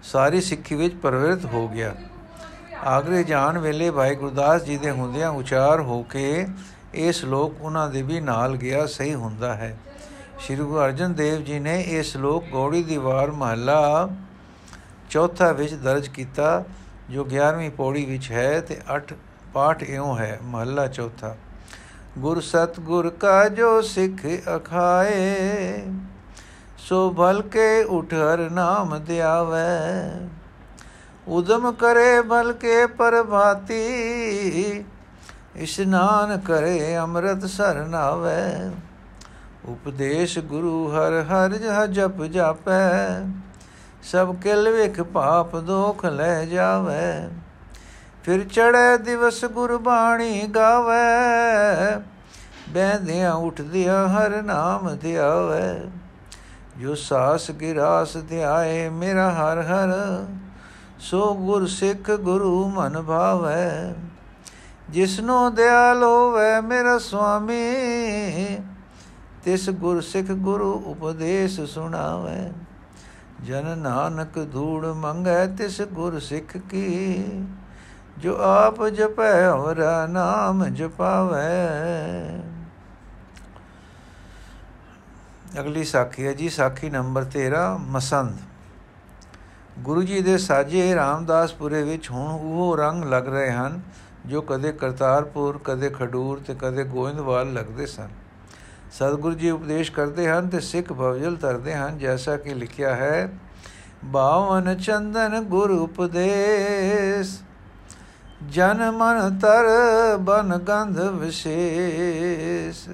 ਸਾਰੀ 0.02 0.40
ਸਿੱਖੀ 0.40 0.74
ਵਿੱਚ 0.74 0.94
ਪ੍ਰਵਿਰਤ 0.94 1.44
ਹੋ 1.44 1.68
ਗਿਆ। 1.68 1.94
ਆਗਰੇ 2.84 3.22
ਜਾਣ 3.24 3.58
ਵੇਲੇ 3.58 3.90
ਭਾਈ 3.90 4.14
ਗੁਰਦਾਸ 4.14 4.62
ਜੀ 4.62 4.76
ਦੇ 4.76 4.90
ਹੁੰਦਿਆਂ 4.90 5.30
ਉਚਾਰ 5.30 5.80
ਹੋ 5.80 6.02
ਕੇ 6.02 6.46
ਇਹ 6.94 7.12
ਸ਼ਲੋਕ 7.12 7.60
ਉਹਨਾਂ 7.60 7.88
ਦੇ 7.88 8.02
ਵੀ 8.02 8.20
ਨਾਲ 8.20 8.56
ਗਿਆ, 8.56 8.86
ਸਹੀ 8.86 9.14
ਹੁੰਦਾ 9.14 9.54
ਹੈ। 9.54 9.76
ਸ਼੍ਰੀ 10.38 10.56
ਗੁਰੂ 10.56 10.78
ਅਰਜਨ 10.80 11.14
ਦੇਵ 11.14 11.42
ਜੀ 11.42 11.58
ਨੇ 11.58 11.80
ਇਹ 11.80 12.02
ਸ਼ਲੋਕ 12.02 12.44
ਗੌੜੀ 12.52 12.82
ਦੀ 12.82 12.96
ਵਾਰ 12.96 13.30
ਮਹੱਲਾ 13.30 14.08
ਚੌਥਾ 15.10 15.50
ਵਿੱਚ 15.52 15.74
ਦਰਜ 15.74 16.08
ਕੀਤਾ, 16.08 16.64
ਜੋ 17.10 17.24
11ਵੀਂ 17.24 17.70
ਪੌੜੀ 17.70 18.04
ਵਿੱਚ 18.04 18.30
ਹੈ 18.32 18.60
ਤੇ 18.60 18.78
8 18.96 19.14
ਪਾਠ 19.54 19.82
ਇਉਂ 19.82 20.16
ਹੈ, 20.18 20.38
ਮਹੱਲਾ 20.42 20.86
ਚੌਥਾ। 20.86 21.36
ਗੁਰ 22.18 22.40
ਸਤ 22.40 22.80
ਗੁਰ 22.80 23.10
ਕਾ 23.10 23.48
ਜੋ 23.48 23.80
ਸਿੱਖ 23.82 24.26
ਅਖਾਏ, 24.56 25.84
ਸੋ 26.78 27.10
ਭਲ 27.10 27.42
ਕੇ 27.42 27.82
ਉਠ 27.82 28.14
ਹਰ 28.14 28.48
ਨਾਮ 28.50 28.98
ਧਿਆਵੇ 28.98 29.58
ਉਦਮ 31.28 31.72
ਕਰੇ 31.72 32.22
ਭਲ 32.22 32.52
ਕੇ 32.52 32.86
ਪਰਭਾਤੀ 32.86 33.80
ਇਸ਼ਨਾਨ 35.56 36.38
ਕਰੇ 36.38 36.98
ਅੰਮ੍ਰਿਤ 36.98 37.44
ਸਰ 37.44 37.74
ਨਾਵੇ। 37.74 38.70
ਉਪਦੇਸ਼ 39.64 40.38
ਗੁਰੂ 40.38 40.92
ਹਰ 40.92 41.24
ਹਰ 41.24 41.86
ਜਪ 41.86 42.22
ਜਾਪੈ। 42.22 43.20
ਸਭ 44.02 44.34
ਕਿਲ 44.34 44.68
ਵਿਖ 44.68 45.00
ਪਾਪ 45.00 45.56
ਦੋਖ 45.56 46.04
ਲੈ 46.06 46.44
ਜਾਵੇ। 46.44 47.28
ਫਿਰ 48.24 48.44
ਚੜੈ 48.44 48.96
ਦਿਵਸ 48.96 49.44
ਗੁਰਬਾਣੀ 49.44 50.46
ਗਾਵੇ। 50.46 52.02
ਬੈਂਦਿਆਂ 52.68 53.34
ਉੱਠਦਿਆਂ 53.34 54.08
ਹਰ 54.08 54.42
ਨਾਮ 54.42 54.96
ਧਿਆਵੇ। 54.96 55.90
ਜੋ 56.78 56.94
ਸਾਸ 56.94 57.50
ਗਿਰਾਸ 57.50 58.16
ਧਿਆਏ 58.28 58.88
ਮੇਰਾ 58.88 59.30
ਹਰ 59.30 59.62
ਹਰ। 59.62 60.24
ਸੋ 61.00 61.34
ਗੁਰ 61.34 61.66
ਸਿੱਖ 61.66 62.10
ਗੁਰੂ 62.10 62.68
ਮਨ 62.68 63.00
ਭਾਵੇ, 63.02 63.94
ਜਿਸਨੋ 64.90 65.48
ਦਿਆਲ 65.50 66.02
ਹੋਵੇ 66.02 66.60
ਮੇਰਾ 66.60 66.96
ਸੁਆਮੀ, 66.98 68.56
ਤਿਸ 69.44 69.68
ਗੁਰ 69.70 70.00
ਸਿੱਖ 70.00 70.30
ਗੁਰੂ 70.40 70.72
ਉਪਦੇਸ਼ 70.86 71.60
ਸੁਣਾਵੇ। 71.60 72.50
ਜਨ 73.44 73.78
ਨਾਨਕ 73.78 74.38
ਧੂੜ 74.52 74.86
ਮੰਗੈ 74.86 75.46
ਤਿਸ 75.48 75.80
ਗੁਰ 75.92 76.18
ਸਿੱਖ 76.20 76.56
ਕੀ, 76.70 77.24
ਜੋ 78.18 78.36
ਆਪ 78.42 78.86
ਜਪੈ 78.88 79.48
ਔਰ 79.48 79.82
ਨਾਮ 80.08 80.64
ਜਪਾਵੇ। 80.66 81.40
ਅਗਲੀ 85.60 85.84
ਸਾਖੀ 85.84 86.26
ਹੈ 86.26 86.32
ਜੀ, 86.32 86.48
ਸਾਖੀ 86.48 86.90
ਨੰਬਰ 86.90 87.24
13 87.24 87.76
ਮਸੰਦ। 87.88 88.38
ਗੁਰੂ 89.78 90.02
ਜੀ 90.02 90.20
ਦੇ 90.20 90.38
ਸਾਜੇ 90.38 90.94
ਰਾਮਦਾਸਪੁਰੇ 90.94 91.82
ਵਿੱਚ 91.82 92.10
ਹੁਣ 92.10 92.32
ਉਹ 92.32 92.76
ਰੰਗ 92.76 93.04
ਲੱਗ 93.04 93.28
ਰਹੇ 93.28 93.50
ਹਨ, 93.50 93.80
ਜੋ 94.26 94.42
ਕਦੇ 94.42 94.72
ਕਰਤਾਰਪੁਰ, 94.72 95.60
ਕਦੇ 95.64 95.90
ਖਡੂਰ 95.90 96.40
ਤੇ 96.46 96.54
ਕਦੇ 96.58 96.84
ਗੋਇੰਦਵਾਲ 96.84 97.52
ਲੱਗਦੇ 97.52 97.86
ਸਨ। 97.86 98.08
ਸਤਿਗੁਰੂ 98.92 99.34
ਜੀ 99.34 99.50
ਉਪਦੇਸ਼ 99.50 99.92
ਕਰਦੇ 99.92 100.28
ਹਨ 100.28 100.48
ਤੇ 100.48 100.60
ਸਿੱਖ 100.60 100.92
ਭਵਜਲ 100.92 101.36
ਤਰਦੇ 101.36 101.74
ਹਨ, 101.74 101.98
ਜੈਸਾ 101.98 102.36
ਕਿ 102.36 102.54
ਲਿਖਿਆ 102.54 102.94
ਹੈ, 102.94 103.32
ਬਾਵਨ 104.04 104.76
ਚੰਦਨ 104.76 105.40
ਗੁਰ 105.40 105.70
ਉਪਦੇਸ਼, 105.70 107.42
ਜਨ 108.48 108.90
ਮਨ 108.90 109.38
ਤਰ 109.38 109.66
ਬਨ 110.16 110.56
ਗੰਧ 110.58 111.00
ਵਿਸ਼ੇਸ਼। 111.00 112.88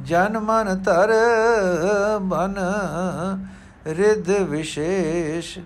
ਜਨ 0.00 0.38
ਮਨ 0.38 0.82
ਤਰ 0.82 1.12
ਬਨ 2.22 2.58
ਰਿਧ 3.86 4.30
ਵਿਸ਼ੇਸ਼, 4.30 5.58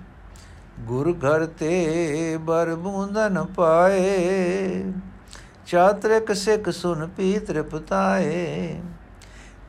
ਗੁਰ 0.80 1.12
ਘਰ 1.12 1.46
ਤੇ 1.46 2.36
ਬਰ 2.40 2.74
ਬੂੰਦਨ 2.74 3.44
ਪਾਏ, 3.44 4.84
ਚਾਤ੍ਰਿਕ 5.66 6.32
ਸਿੱਖ 6.32 6.70
ਸੁਨ 6.70 7.06
ਪੀ 7.06 7.38
ਤ੍ਰਿਪਤਾਏ 7.38 8.80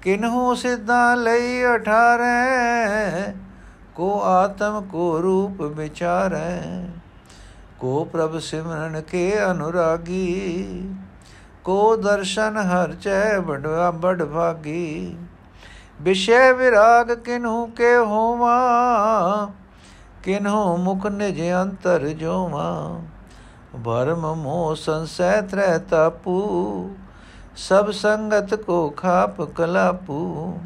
ਕਿਨਹੂ 0.01 0.53
ਸਿੱਧਾ 0.55 1.15
ਲਈ 1.15 1.63
ਅਠਾਰੇ, 1.75 3.33
ਕੋ 3.95 4.21
ਆਤਮ, 4.23 4.81
ਕੋ 4.91 5.21
ਰੂਪ 5.21 5.61
ਵਿਚਾਰੈ। 5.61 6.61
ਕੋ 7.79 8.03
ਪ੍ਰਭ 8.05 8.37
ਸਿਮਰਨ 8.39 9.01
ਕੇ 9.01 9.31
ਅਨੁਰਾਗੀ, 9.51 10.89
ਕੋ 11.63 11.95
ਦਰਸ਼ਨ 11.95 12.57
ਹਰ 12.57 12.93
ਚੈ 12.93 13.39
ਬੜਵਾ 13.39 13.91
ਬੜ 13.91 14.23
ਭਾਗੀ। 14.23 15.15
ਵਿਸ਼ੇ 16.01 16.51
ਵਿਰਾਗ 16.51 17.11
ਕਿਨਹੂ 17.11 17.65
ਕੇ 17.67 17.95
ਹੋਵਾ 17.97 18.55
ਕਿਨਹੂ 20.23 20.77
ਮੁਖ 20.77 21.05
ਨਿਜ 21.07 21.41
ਅੰਤਰ 21.51 22.07
ਜੋਵਾ। 22.09 23.01
ਭਰਮ 23.85 24.33
ਮੋਹ 24.35 24.75
ਸੰਸੈ 24.75 25.41
ਤ੍ਰੈ 25.41 25.77
ਤਾਪੂ, 25.77 26.95
ਸਭ 27.57 27.91
ਸੰਗਤ 27.91 28.53
ਕੋ 28.55 28.89
ਖਾਪ 28.89 29.41
ਕਲਾਪੂ। 29.41 30.57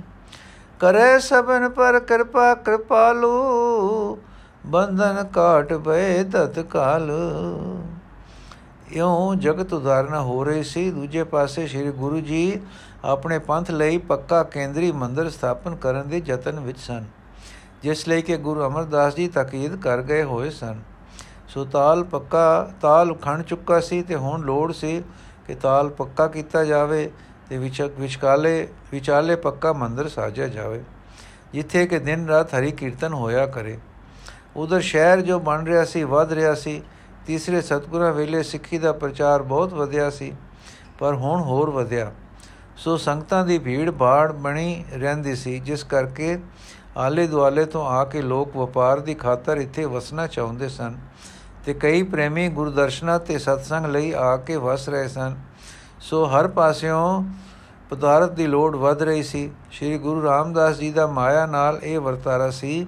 ਕਰੇ 0.80 1.20
ਸਭਨ 1.20 1.70
ਪਰ 1.70 2.00
ਕਿਰਪਾ 2.00 2.54
ਕਿਰਪਾਲੂ, 2.56 3.32
ਬੰਧਨ 4.66 5.24
ਕਾਟ 5.24 5.74
ਭਏ 5.74 6.24
ਤਤਕਾਲ। 6.24 7.12
ਇਉਂ 8.92 9.36
ਜਗਤ 9.36 9.74
ਉਦਾਰਨਾ 9.74 10.22
ਹੋ 10.22 10.44
ਰਹੀ 10.44 10.64
ਸੀ। 10.64 10.90
ਦੂਜੇ 10.92 11.24
ਪਾਸੇ 11.24 11.66
ਸ੍ਰੀ 11.68 11.92
ਗੁਰੂ 11.94 12.20
ਜੀ 12.22 12.60
ਆਪਣੇ 13.06 13.40
ਪੰਥ 13.40 13.72
ਲਈ 13.72 13.98
ਪੱਕਾ 13.98 14.44
ਕੇਂਦਰੀ 14.46 14.92
ਮੰਦਰ 14.94 15.30
ਸਥਾਪਨ 15.30 15.76
ਕਰਨ 15.76 16.10
ਦੇ 16.10 16.22
ਯਤਨ 16.26 16.60
ਵਿੱਚ 16.60 16.80
ਸਨ, 16.80 17.06
ਜਿਸ 17.84 18.08
ਲਈ 18.08 18.22
ਕਿ 18.22 18.38
ਗੁਰੂ 18.38 18.66
ਅਮਰਦਾਸ 18.68 19.16
ਜੀ 19.16 19.28
ਤਾਕੀਦ 19.28 19.76
ਕਰ 19.76 20.02
ਗਏ 20.02 20.24
ਹੋਏ 20.24 20.50
ਸਨ। 20.50 20.80
ਸੋ 21.50 21.66
ਤਾਲ 21.66 22.04
ਪੱਕਾ, 22.04 22.72
ਤਾਲ 22.82 23.14
ਖਣ 23.16 23.42
ਚੁੱਕਾ 23.44 23.80
ਸੀ 23.80 24.02
ਤੇ 24.02 24.16
ਹੁਣ 24.16 24.42
ਲੋੜ 24.42 24.72
ਸੀ 24.74 25.02
ਕਿ 25.48 25.56
ਤਾਲ 25.56 25.90
ਪੱਕਾ 25.90 26.28
ਕੀਤਾ 26.28 26.64
ਜਾਵੇ 26.66 27.10
ਤੇ 27.50 27.58
ਵਿਚਕਾਲੇ, 27.58 28.68
ਵਿਚਾਲੇ 28.92 29.36
ਪੱਕਾ 29.38 29.74
ਮੰਦਰ 29.74 30.08
ਸਾਜਿਆ 30.10 30.48
ਜਾਵੇ, 30.48 30.84
ਜਿੱਥੇ 31.54 31.86
ਕਿ 31.88 32.00
ਦਿਨ 32.00 32.28
ਰਾਤ 32.28 32.54
ਹਰੀ 32.56 32.72
ਕੀਰਤਨ 32.72 33.14
ਹੋਇਆ 33.14 33.46
ਕਰੇ। 33.48 33.78
ਉਧਰ 34.56 34.82
ਸ਼ਹਿਰ 34.82 35.22
ਜੋ 35.22 35.40
ਬਣ 35.40 35.66
ਰਿਹਾ 35.66 35.84
ਸੀ, 35.86 36.04
ਵਧ 36.04 36.34
ਰਿਹਾ 36.34 36.54
ਸੀ 36.56 36.82
ਤੀਸਰੇ 37.30 37.60
ਸਤਗੁਰਾਂ 37.62 38.12
ਵੇਲੇ 38.14 38.42
ਸਿੱਖੀ 38.44 38.78
ਦਾ 38.78 38.92
ਪ੍ਰਚਾਰ 38.92 39.42
ਬਹੁਤ 39.42 39.74
ਵਧਿਆ 39.74 40.10
ਸੀ, 40.10 40.32
ਪਰ 41.00 41.16
ਹੁਣ 41.16 41.42
ਹੋਰ 41.42 41.70
ਵਧਿਆ। 41.70 42.12
ਸੋ 42.78 42.96
ਸੰਗਤਾਂ 42.98 43.44
ਦੀ 43.46 43.58
ਭੀੜ 43.60 43.90
ਬਾੜ 43.90 44.32
ਬਣੀ 44.32 44.84
ਰਹਿੰਦੀ 44.94 45.36
ਸੀ, 45.36 45.58
ਜਿਸ 45.60 45.84
ਕਰਕੇ 45.84 46.38
ਆਲੇ 46.98 47.26
ਦੁਆਲੇ 47.28 47.66
ਤੋਂ 47.66 47.86
ਆ 47.88 48.04
ਕੇ 48.04 48.22
ਲੋਕ 48.22 48.56
ਵਪਾਰ 48.58 49.00
ਦੀ 49.00 49.14
ਖਾਤਰ 49.16 49.58
ਇੱਥੇ 49.58 49.86
ਵਸਣਾ 49.86 50.26
ਚਾਹੁੰਦੇ 50.28 50.70
ਸਨ 50.70 50.96
ਤੇ 51.66 51.74
ਕਈ 51.74 52.02
ਪ੍ਰੇਮੀ 52.04 52.48
ਗੁਰਦਰਸ਼ਨਾ 52.50 53.18
ਤੇ 53.20 53.38
ਸਤਸੰਗ 53.38 53.86
ਲਈ 53.86 54.12
ਆ 54.14 54.36
ਕੇ 54.38 54.56
ਵਸ 54.58 54.90
ਰਹੇ 54.90 55.08
ਸਨ। 55.08 55.36
ਸੋ 56.02 56.26
ਹਰ 56.26 56.48
ਪਾਸਿਓਂ 56.48 57.24
ਪਦਾਰਥ 57.90 58.32
ਦੀ 58.32 58.48
ਲੋੜ 58.48 58.76
ਵੱਧ 58.76 59.04
ਰਹੀ 59.04 59.24
ਸੀ। 59.24 59.50
ਸ੍ਰੀ 59.72 59.98
ਗੁਰੂ 59.98 60.24
ਰਾਮਦਾਸ 60.24 60.78
ਜੀ 60.78 60.92
ਦਾ 60.92 61.08
ਮਾਇਆ 61.12 61.46
ਨਾਲ 61.46 61.80
ਇਹ 61.84 62.00
ਵਰਤਾਰਾ 62.00 62.50
ਸੀ 62.52 62.86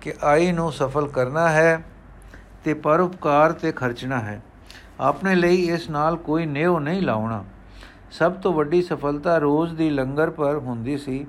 ਕਿ 0.00 0.14
ਆਈ 0.24 0.52
ਨੂੰ 0.52 0.72
ਸਫਲ 0.72 1.08
ਕਰਨਾ 1.08 1.48
ਹੈ। 1.50 1.82
ਤੇ 2.64 2.74
ਪਰਉਪਕਾਰ 2.74 3.52
ਤੇ 3.52 3.72
ਖਰਚਣਾ 3.72 4.20
ਹੈ। 4.20 4.42
ਆਪਣੇ 5.00 5.34
ਲਈ 5.34 5.62
ਇਸ 5.62 5.90
ਨਾਲ 5.90 6.16
ਕੋਈ 6.16 6.46
ਨਿਉ 6.46 6.78
ਨਹੀਂ 6.78 7.02
ਲਾਉਣਾ। 7.02 7.44
ਸਭ 8.10 8.32
ਤੋਂ 8.32 8.52
ਵੱਡੀ 8.52 8.82
ਸਫਲਤਾ 8.82 9.38
ਰੋਜ਼ 9.38 9.74
ਦੀ 9.74 9.90
ਲੰਗਰ 9.90 10.30
ਪਰ 10.30 10.56
ਹੁੰਦੀ 10.56 10.98
ਸੀ, 10.98 11.26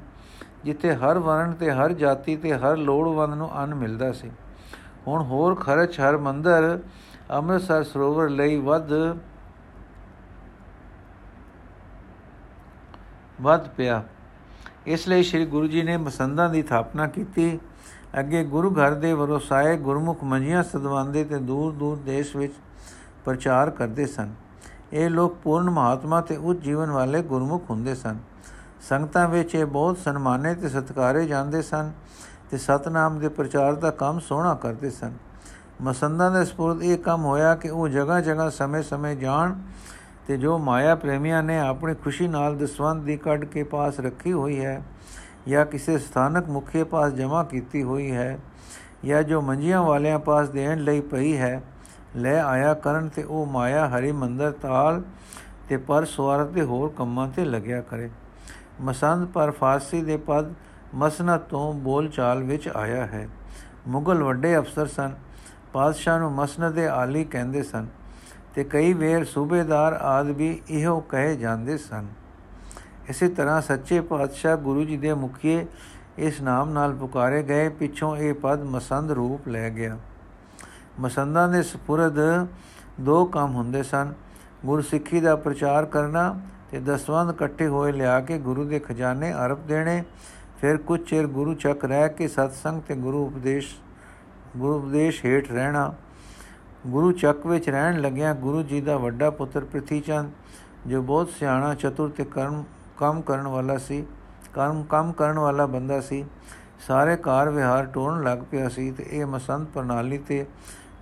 ਜਿੱਥੇ 0.64 0.96
ਹਰ 0.96 1.20
ਵਰਣ 1.20 1.54
ਤੇ 1.54 1.72
ਹਰ 1.72 1.94
ਜਾਤੀ 1.94 2.36
ਤੇ 2.36 2.54
ਹਰ 2.54 2.78
ਲੋੜਵੰਦ 2.78 3.34
ਨੂੰ 3.34 3.64
ਅੰਨ 3.64 3.76
ਮਿਲਦਾ 3.76 4.12
ਸੀ। 4.12 4.32
ਹੁਣ 5.08 5.24
ਹੋਰ 5.24 5.56
ਖਰਚ 5.56 6.00
ਹਰ 6.00 6.18
ਮੰਦਰ, 6.18 6.80
ਅੰਮ੍ਰਿਤਸਰ 7.32 7.84
ਸਰੋਵਰ 7.84 8.30
ਲਈ 8.30 8.58
ਵੱਧ 8.58 8.94
ਵੱਧ 13.42 13.68
ਪਿਆ। 13.68 14.04
ਇਸ 14.86 15.08
ਲਈ 15.08 15.24
ਸ੍ਰੀ 15.24 15.46
ਗੁਰੂ 15.46 15.68
ਜੀ 15.68 15.84
ਨੇ 15.84 15.98
ਮਸੰਦਾਂ 15.98 16.50
ਦੀ 16.50 16.62
ਥਾਪਨਾ 16.62 17.08
ਕੀਤੀ। 17.08 17.60
ਅੱਗੇ 18.20 18.44
ਗੁਰੂ 18.44 18.72
ਘਰ 18.72 18.94
ਦੇ 18.94 19.14
ਵਰੋਸਾਏ 19.14 19.78
ਗੁਰਮੁਖ 19.78 20.24
ਮੰਜੀਆਂ 20.24 20.64
ਸਦਵਾਂਦੇ 20.64 21.24
ਤੇ 21.24 21.38
ਦੂਰ 21.38 21.74
ਦੂਰ 21.74 21.98
ਦੇਸ਼ 21.98 22.36
ਵਿੱਚ 22.36 22.54
ਪ੍ਰਚਾਰ 23.26 23.70
ਕਰਦੇ 23.70 24.06
ਸਨ। 24.06 24.34
ਇਹ 24.94 25.10
ਲੋਕ 25.10 25.36
ਪੂਰਨ 25.44 25.70
ਮਹਾਤਮਾ 25.70 26.22
ਤੇ 26.22 26.36
ਉੱਚ 26.36 26.60
ਜੀਵਨ 26.60 26.92
ਵਾਲੇ 26.92 27.22
ਗੁਰਮੁਖ 27.22 27.70
ਹੁੰਦੇ 27.70 27.96
ਸਨ। 27.96 28.18
ਸੰਗਤਾਂ 28.90 29.28
ਵਿੱਚ 29.28 29.56
ਇਹ 29.56 29.66
ਬਹੁਤ 29.66 29.98
ਸਨਮਾਨੇ 29.98 30.56
ਤੇ 30.56 30.70
ਸਤਿਕਾਰੇ 30.70 31.26
ਜਾਂਦੇ 31.26 31.62
ਸਨ 31.62 31.92
ਤੇ 32.52 32.58
ਸਤਨਾਮ 32.58 33.20
ਦੇ 33.20 33.28
ਪ੍ਰਚਾਰ 33.28 33.76
ਦਾ 33.76 33.92
ਕੰਮ 33.92 34.20
ਸੋਹਣਾ 34.20 34.56
ਕਰਦੇ 34.56 34.90
ਸਨ। 34.90 35.14
ਮਸੰਦਾਂ 35.82 36.32
ਦੇ 36.32 36.46
ਸਪੁਰਦ 36.46 36.84
ਇਹ 36.84 36.98
ਕੰਮ 36.98 37.26
ਹੋਇਆ 37.26 37.56
ਕਿ 37.56 37.70
ਉਹ 37.70 37.88
ਜਗ੍ਹਾ 37.88 38.22
ਜਗ੍ਹਾ 38.22 38.50
ਸਮੇਂ-ਸਮੇਂ 38.50 39.16
ਜਾਣ 39.16 39.54
ਤੇ 40.28 40.38
ਜੋ 40.38 40.58
ਮਾਇਆ 40.58 40.96
ਪ੍ਰੇਮੀਆਂ 40.96 41.44
ਨੇ 41.44 41.60
ਆਪਣੀ 41.60 41.94
ਖੁਸ਼ੀ 41.94 42.28
ਨਾਲ 42.28 42.58
ਦਸਵੰਦ 42.58 43.04
ਦੀ 43.04 43.18
ਕੱਢ 43.18 43.46
ਕੇ 43.46 43.64
ਪਾਸ 43.64 44.00
ਰੱਖੀ 44.00 44.32
ਹੋਈ 44.32 44.60
ਹੈ 44.66 44.82
ਜਾਂ 45.50 45.66
ਕਿਸੇ 45.66 45.98
ਸਥਾਨਕ 45.98 46.50
ਮੁਖੀ 46.50 46.84
ਪਾਸ 46.84 47.14
ਜਮ੍ਹਾਂ 47.14 47.44
ਕੀਤੀ 47.44 47.84
ਹੋਈ 47.84 48.12
ਹੈ 48.12 48.38
ਜਾਂ 49.06 49.24
ਜੋ 49.24 49.42
ਮੰਜੀਆਂ 49.42 49.84
ਵਾਲਿਆਂ 49.84 50.20
ਪਾਸ 50.20 50.50
ਦੇਣ 50.50 50.80
ਲਈ 50.80 51.00
ਪਈ 51.00 51.38
ਹੈ, 51.38 51.62
ਲੈ 52.16 52.42
ਆਇਆ 52.44 52.74
ਕਰਨ 52.74 53.10
ਤੇ 53.10 53.24
ਉਹ 53.24 53.46
ਮਾਇਆ 53.46 53.88
ਹਰੀ 53.90 54.12
ਮੰਦਰ 54.12 54.52
ਤਾਲ 54.52 55.02
ਤੇ 55.70 55.78
ਪਰ 55.78 56.06
ਸਵਾਰਤ 56.06 56.48
ਦੇ 56.48 56.62
ਹੋਰ 56.62 56.94
ਕੰਮਾਂ 56.98 57.28
ਤੇ 57.28 57.46
ਲੱਗਿਆ 57.46 57.82
ਕਰੇ। 57.82 58.10
ਮਸੰਦ 58.82 59.28
ਪਰ 59.28 59.52
ਫਾਰਸੀ 59.52 60.02
ਦੇ 60.02 60.18
ਪਦ 60.18 60.54
ਮਸਨਤ 60.96 61.42
ਤੋਂ 61.42 61.74
ਬੋਲਚਾਲ 61.74 62.44
ਵਿੱਚ 62.44 62.68
ਆਇਆ 62.68 63.06
ਹੈ। 63.06 63.28
ਮੁਗਲ 63.88 64.24
ਵੱਡੇ 64.24 64.58
ਅਫਸਰ 64.58 64.88
ਸਨ। 64.88 65.12
ਪਾਦਸ਼ਾਹ 65.74 66.20
ਨੂੰ 66.20 66.32
ਮਸਨਦ 66.32 66.74
ਦੇ 66.74 66.88
ਆਲੀ 66.88 67.24
ਕਹਿੰਦੇ 67.24 67.64
ਸਨ 67.64 67.88
ਤੇ 68.56 68.64
ਕਈ 68.64 68.94
ਵੇਰ 68.94 69.26
ਸੂਬੇਦਾਰ 69.26 69.94
ਆਦ 69.94 70.26
ਵੀ 70.26 70.62
ਇਹੋ 70.70 71.00
ਕਹੇ 71.00 71.36
ਜਾਂਦੇ 71.36 71.78
ਸਨ। 71.78 72.08
ਇਸੇ 73.10 73.28
ਤਰ੍ਹਾਂ 73.28 73.62
ਸੱਚੇ 73.62 74.02
ਪਾਤਸ਼ਾਹ 74.02 74.58
ਗੁਰੂ 74.58 74.84
ਜੀ 74.84 74.98
ਦੇ 74.98 75.14
ਮੁਖੀਏ 75.14 75.66
ਇਸ 76.18 76.42
ਨਾਮ 76.42 76.70
ਨਾਲ 76.70 76.96
ਪੁਕਾਰੇ 76.96 77.44
ਗਏ, 77.44 77.70
ਪਿੱਛੋਂ 77.70 78.18
ਇਹ 78.18 78.34
ਪਦ 78.34 78.64
ਮਸੰਦ 78.64 79.12
ਰੂਪ 79.12 79.48
ਲੈ 79.48 79.70
ਗਿਆ। 79.70 79.98
ਮਸੰਦਾਂ 81.00 81.48
ਦੇ 81.50 81.64
ਸਪੁਰਦ 81.64 82.20
ਦੋ 83.02 83.26
ਕੰਮ 83.26 83.56
ਹੁੰਦੇ 83.56 83.84
ਸਨ। 83.84 84.14
ਗੁਰਸਿੱਖੀ 84.66 85.20
ਦਾ 85.20 85.36
ਪ੍ਰਚਾਰ 85.36 85.86
ਕਰਨਾ 85.86 86.40
ਤੇ 86.72 86.80
ਦਸਵੰਦ 86.80 87.30
ਇਕੱਠੇ 87.30 87.68
ਹੋਏ 87.68 87.92
ਲਿਆ 87.92 88.20
ਕੇ 88.22 88.38
ਗੁਰੂ 88.38 88.64
ਦੇ 88.64 88.80
ਖਜ਼ਾਨੇ 88.80 89.34
ਅਰਪ 89.34 89.60
ਦੇਣੇ। 89.60 90.04
ਫਿਰ 90.62 90.78
ਕੁਝ 90.78 91.02
ਚਿਰ 91.02 91.28
ਗੁਰੂ 91.28 91.54
ਚੱਕ 91.54 91.86
ਰਹਿ 91.86 92.10
ਕੇ 92.10 92.28
ਸਤਸੰਗ 92.28 92.82
ਤੇ 92.82 92.96
ਗੁਰੂ 92.96 93.26
ਉਪਦੇਸ਼ 93.26 93.76
ਗੁਰੂ 94.58 94.76
ਉਪਦੇਸ਼ 94.76 95.26
ਹੇਠ 95.26 95.52
ਰਹਿਣਾ। 95.52 95.94
ਗੁਰੂ 96.88 97.12
ਚੱਕ 97.12 97.46
ਵਿੱਚ 97.48 97.70
ਰਹਿਣ 97.70 98.02
ਲੱਗਿਆ 98.02 98.34
ਗੁਰੂ 98.34 98.64
ਜੀ 98.64 98.82
ਦਾ 98.82 98.98
ਵੱਡਾ 98.98 99.30
ਪੁੱਤਰ 99.30 99.66
ਪ੍ਰਿਥੀ 99.66 100.00
ਚੰਦ 100.00 100.32
ਜੋ 100.88 101.02
ਬਹੁਤ 101.02 101.30
ਸਿਆਣਾ, 101.30 101.74
ਚਤੁਰ 101.76 102.10
ਤੇ 102.10 102.26
ਕਰਮ 102.26 102.64
ਕੰਮ 103.00 103.22
ਕਰਨ 103.22 103.48
ਵਾਲਾ 103.48 103.78
ਸੀ, 103.78 104.06
ਕੰਮ 104.54 104.84
ਕੰਮ 104.84 105.12
ਕਰਨ 105.12 105.40
ਵਾਲਾ 105.40 105.66
ਬੰਦਾ 105.66 106.02
ਸੀ। 106.02 106.26
ਸਾਰੇ 106.88 107.16
ਕਾਰ 107.16 107.50
ਵਿਹਾਰ 107.50 107.86
ਟੋਣ 107.86 108.24
ਲੱਗ 108.24 108.40
ਪਿਆ 108.52 108.70
ਸੀ 108.70 108.92
ਤੇ 108.92 109.06
ਇਹ 109.10 109.26
ਮਸੰਦ 109.26 109.68
ਪ੍ਰਣਾਲੀ 109.68 110.18
ਤੇ 110.18 110.46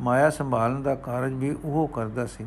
ਮਾਇਆ 0.01 0.29
ਸੰਭਾਲਣ 0.29 0.81
ਦਾ 0.81 0.95
ਕਾਰਜ 0.95 1.33
ਵੀ 1.33 1.55
ਉਹ 1.63 1.87
ਕਰਦਾ 1.87 2.25
ਸੀ। 2.25 2.45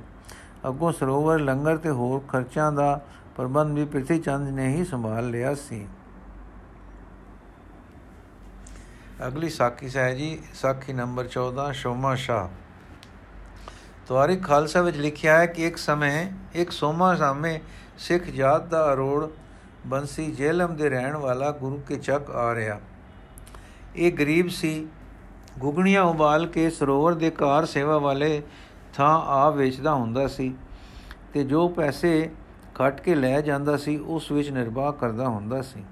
ਅੱਗੋਂ 0.69 0.93
ਸਰੋਵਰ, 0.93 1.39
ਲੰਗਰ 1.39 1.77
ਤੇ 1.77 1.91
ਹੋਰ 1.91 2.21
ਖਰਚਾਂ 2.29 2.73
ਦਾ 2.73 3.01
ਪ੍ਰਬੰਧ 3.37 3.79
ਵੀ 3.79 3.85
ਪ੍ਰਿਥੀ 3.85 4.19
ਚੰਦ 4.19 4.49
ਨੇ 4.49 4.69
ਹੀ 4.69 4.85
ਸੰਭਾਲ 4.85 5.31
ਲਿਆ 5.31 5.55
ਸੀ। 5.55 5.87
ਅਗਲੀ 9.27 9.49
ਸਾਖੀ 9.49 9.89
ਸਹਿ 9.89 10.17
ਜੀ, 10.17 10.43
ਸਾਖੀ 10.55 10.93
ਨੰਬਰ 10.93 11.27
14 11.27 11.73
ਸ਼ੋਮਾ 11.73 12.15
ਸ਼ਾ 12.15 12.49
ਤਵਾਰੀ 14.09 14.37
ਖਾਲਸਾ 14.37 14.83
ਵਿੱਚ 14.83 14.97
ਲਿਖਿਆ 14.97 15.39
ਹੈ 15.39 15.47
ਕਿ 15.47 15.67
ਇੱਕ 15.67 15.77
ਸਮੇਂ, 15.77 16.31
ਇੱਕ 16.55 16.71
ਸੋਮਾ 16.71 17.15
ਸਾਹਮਣੇ 17.15 17.61
ਸਿੱਖ 18.01 18.25
ਜਾਤ 18.25 18.67
ਦਾ 18.67 18.93
ਅਰੋੜ 18.93 19.29
ਬੰਸੀ 19.87 20.31
ਜੇਲਮ 20.31 20.77
ਦੇ 20.77 20.89
ਰਹਿਣ 20.91 21.17
ਵਾਲਾ 21.17 21.51
ਗੁਰੂ 21.51 21.81
ਕੇ 21.89 21.97
ਚੱਕ 21.97 22.31
ਆ 22.31 22.55
ਰਿਹਾ। 22.55 22.81
ਇਹ 23.97 24.13
ਗਰੀਬ 24.13 24.49
ਸੀ। 24.49 24.87
ਗੁਗਣੀਆਂ 25.59 26.03
ਉਬਾਲ 26.03 26.47
ਕੇ 26.47 26.71
ਸਰੋਵਰ 26.71 27.15
ਦੇ 27.15 27.31
ਕਾਰ 27.31 27.65
ਸੇਵਾ 27.65 27.99
ਵਾਲੇ 27.99 28.43
ਥਾਂ 28.95 29.21
ਆ 29.21 29.51
ਵੇਚਦਾ 29.51 29.95
ਹੁੰਦਾ 29.95 30.27
ਸੀ 30.27 30.55
ਤੇ 31.33 31.45
ਜੋ 31.45 31.69
ਪੈਸੇ 31.69 32.31
ਖੱਟ 32.75 33.01
ਕੇ 33.01 33.15
ਲੈ 33.15 33.41
ਜਾਂਦਾ 33.41 33.77
ਸੀ, 33.77 33.97
ਉਸ 33.97 34.31
ਵਿੱਚ 34.33 34.51
ਨਿਰਵਾਹ 34.51 34.93
ਕਰਦਾ 34.93 35.29
ਹੁੰਦਾ 35.29 35.63
ਸੀ। 35.63 35.85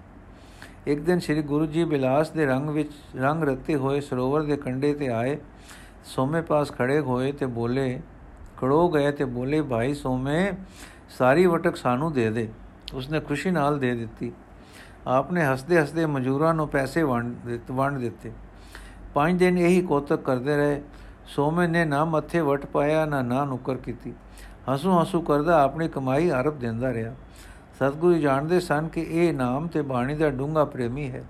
ਇੱਕ 0.87 1.00
ਦਿਨ 1.00 1.19
ਸ੍ਰੀ 1.19 1.43
ਗੁਰੂ 1.43 1.67
ਜੀ 1.67 1.85
ਬਿਲਾਸ 1.85 2.31
ਦੇ 2.31 2.47
ਰੰਗ 2.47 2.71
ਵਿੱਚ 2.71 2.93
ਰੰਗ 3.17 3.45
ਰਤੇ 3.45 3.75
ਹੋਏ 3.75 4.00
ਸਰੋਵਰ 4.00 4.43
ਦੇ 4.43 4.57
ਕੰਢੇ 4.57 4.95
ਤੇ 4.95 5.09
ਆਏ। 5.09 5.38
ਸੋਮੇ 6.05 6.41
ਪਾਸ 6.41 6.73
ਖੜੇ 6.73 7.00
ਹੋਏ 7.00 7.33
ਤੇ 7.33 7.47
ਬੋਲੇ, 7.47 8.00
ਖੜੋ 8.57 8.88
ਗਏ 8.88 9.11
ਤੇ 9.12 9.25
ਬੋਲੇ, 9.25 9.62
ਭਾਈ 9.62 9.95
ਸੋਮੇ 9.95 10.53
ਸਾਰੀ 11.09 11.47
ਵਟਕ 11.47 11.77
ਸਾਨੂੰ 11.77 12.12
ਦੇ 12.12 12.31
ਦੇ। 12.31 12.49
ਉਸਨੇ 12.95 13.21
ਖੁਸ਼ੀ 13.21 13.50
ਨਾਲ 13.50 13.79
ਦੇ 13.79 13.95
ਦਿੱਤੀ। 13.95 14.33
ਆਪਨੇ 15.07 15.45
ਹੱਸਦੇ 15.45 15.81
ਹੱਸਦੇ 15.81 16.07
ਮਜ਼ਦੂਰਾਂ 16.07 16.55
ਨੂੰ 16.55 16.69
ਪੈਸੇ 16.69 17.03
ਵੰਡ 17.03 17.61
ਵੰਡ 17.71 17.99
ਦਿੱਤੇ। 17.99 18.33
ਪੰਜ 19.15 19.38
ਦਿਨ 19.38 19.59
ਇਹੀ 19.59 19.83
ਕੋਤਕ 19.83 20.17
ਕਰਦੇ 20.17 20.57
ਰਹੇ। 20.57 20.83
ਸੋਮੇ 21.27 21.67
ਨੇ 21.67 21.85
ਨਾ 21.85 22.05
ਮੱਥੇ 22.05 22.41
ਵਟ 22.41 22.67
ਪਾਇਆ, 22.67 23.05
ਨਾ 23.05 23.23
ਨਾ 23.23 23.45
ਨੁਕਰ 23.45 23.75
ਕੀਤੀ। 23.75 24.15
ਹਸੂ 24.75 25.03
ਹਸੂ 25.03 25.21
ਕਰਦਾ 25.21 25.62
ਆਪਣੀ 25.62 25.88
ਕਮਾਈ 25.88 26.31
ਅਰਬ 26.31 26.59
ਦਿੰਦਾ 26.59 26.93
ਰਿਹਾ। 26.93 27.15
ਸਤਗੁਰੂ 27.77 28.19
ਜਾਣਦੇ 28.19 28.61
ਸਨ 28.61 28.88
ਕਿ 28.88 29.00
ਇਹ 29.00 29.35
ਨਾਮ 29.35 29.67
ਤੇ 29.67 29.83
ਬਾਣੀ 29.83 30.15
ਦਾ 30.15 30.31
ਡੂੰਗਾ 30.31 30.65
ਪ੍ਰੇਮੀ 30.65 31.11
ਹੈ। 31.11 31.25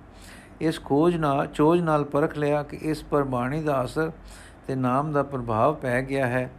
ਇਸ 0.61 0.85
ਖੋਜ 0.85 1.17
ਨਾਲ 1.17 1.47
ਚੋਜ 1.47 1.81
ਨਾਲ 1.81 2.05
ਪਰਖ 2.05 2.39
ਲਿਆ 2.39 2.63
ਕਿ 2.63 2.77
ਇਸ 2.77 3.05
ਪਰ 3.05 3.25
ਬਾਣੀ 3.25 3.63
ਦਾ 3.63 3.85
ਅਸਰ 3.85 4.13
ਤੇ 4.67 4.75
ਨਾਮ 4.75 5.13
ਦਾ 5.13 5.23
ਪ੍ਰਭਾਵ 5.23 5.75
ਪੈ 5.75 6.03
ਗਿਆ 6.03 6.27
ਹੈ। 6.27 6.51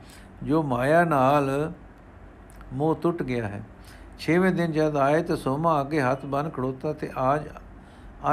ਜੋ 0.43 0.63
ਮਾਇਆ 0.63 1.03
ਨਾਲ 1.03 1.71
ਮੋਹ 2.73 2.95
ਟੁੱਟ 2.95 3.23
ਗਿਆ 3.23 3.47
ਹੈ। 3.47 3.61
6ਵੇਂ 4.19 4.51
ਦਿਨ 4.51 4.71
ਜਦ 4.71 4.97
ਆਏ 4.97 5.23
ਤਾਂ 5.23 5.35
ਸੋਮਾ 5.37 5.81
ਅੱਗੇ 5.81 6.01
ਹੱਥ 6.01 6.25
ਬਨ 6.25 6.49
ਖੜੋਤਾ 6.49 6.93
ਤੇ 6.93 7.09
ਆਜ, 7.17 7.47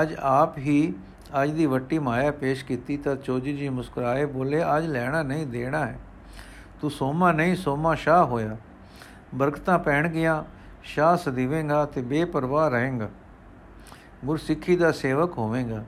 ਅੱਜ 0.00 0.14
ਆਪ 0.20 0.58
ਹੀ 0.58 0.94
ਅੱਜ 1.42 1.50
ਦੀ 1.50 1.66
ਵੱਟੀ 1.66 1.98
ਮਾਇਆ 1.98 2.30
ਪੇਸ਼ 2.30 2.64
ਕੀਤੀ 2.64 2.96
ਤਾਂ 2.96 3.16
ਚੋਜੀ 3.16 3.56
ਜੀ 3.56 3.68
ਮੁਸਕਰਾਏ, 3.68 4.24
ਬੋਲੇ, 4.24 4.62
ਅੱਜ 4.76 4.86
ਲੈਣਾ 4.86 5.22
ਨਹੀਂ, 5.22 5.46
ਦੇਣਾ 5.46 5.86
ਹੈ। 5.86 5.98
ਤੂੰ 6.80 6.90
ਸੋਮਾ 6.90 7.32
ਨਹੀਂ, 7.32 7.56
ਸੋਮਾ 7.56 7.94
ਸ਼ਾਹ 7.94 8.24
ਹੋਇਆ। 8.24 8.56
ਬਰਕਤਾਂ 9.34 9.78
ਪੈਣ 9.78 10.08
ਗਿਆ 10.08 10.44
ਸ਼ਾਹ 10.82 11.16
ਸਦੀਵੇਂਗਾ 11.16 11.84
ਤੇ 11.84 12.02
ਬੇਪਰਵਾਹ 12.02 12.68
ਰਹੇਂਗਾ। 12.68 13.08
ਗੁਰਸਿੱਖੀ 14.24 14.76
ਦਾ 14.76 14.92
ਸੇਵਕ 14.92 15.38
ਹੋਵੇਂਗਾ। 15.38 15.84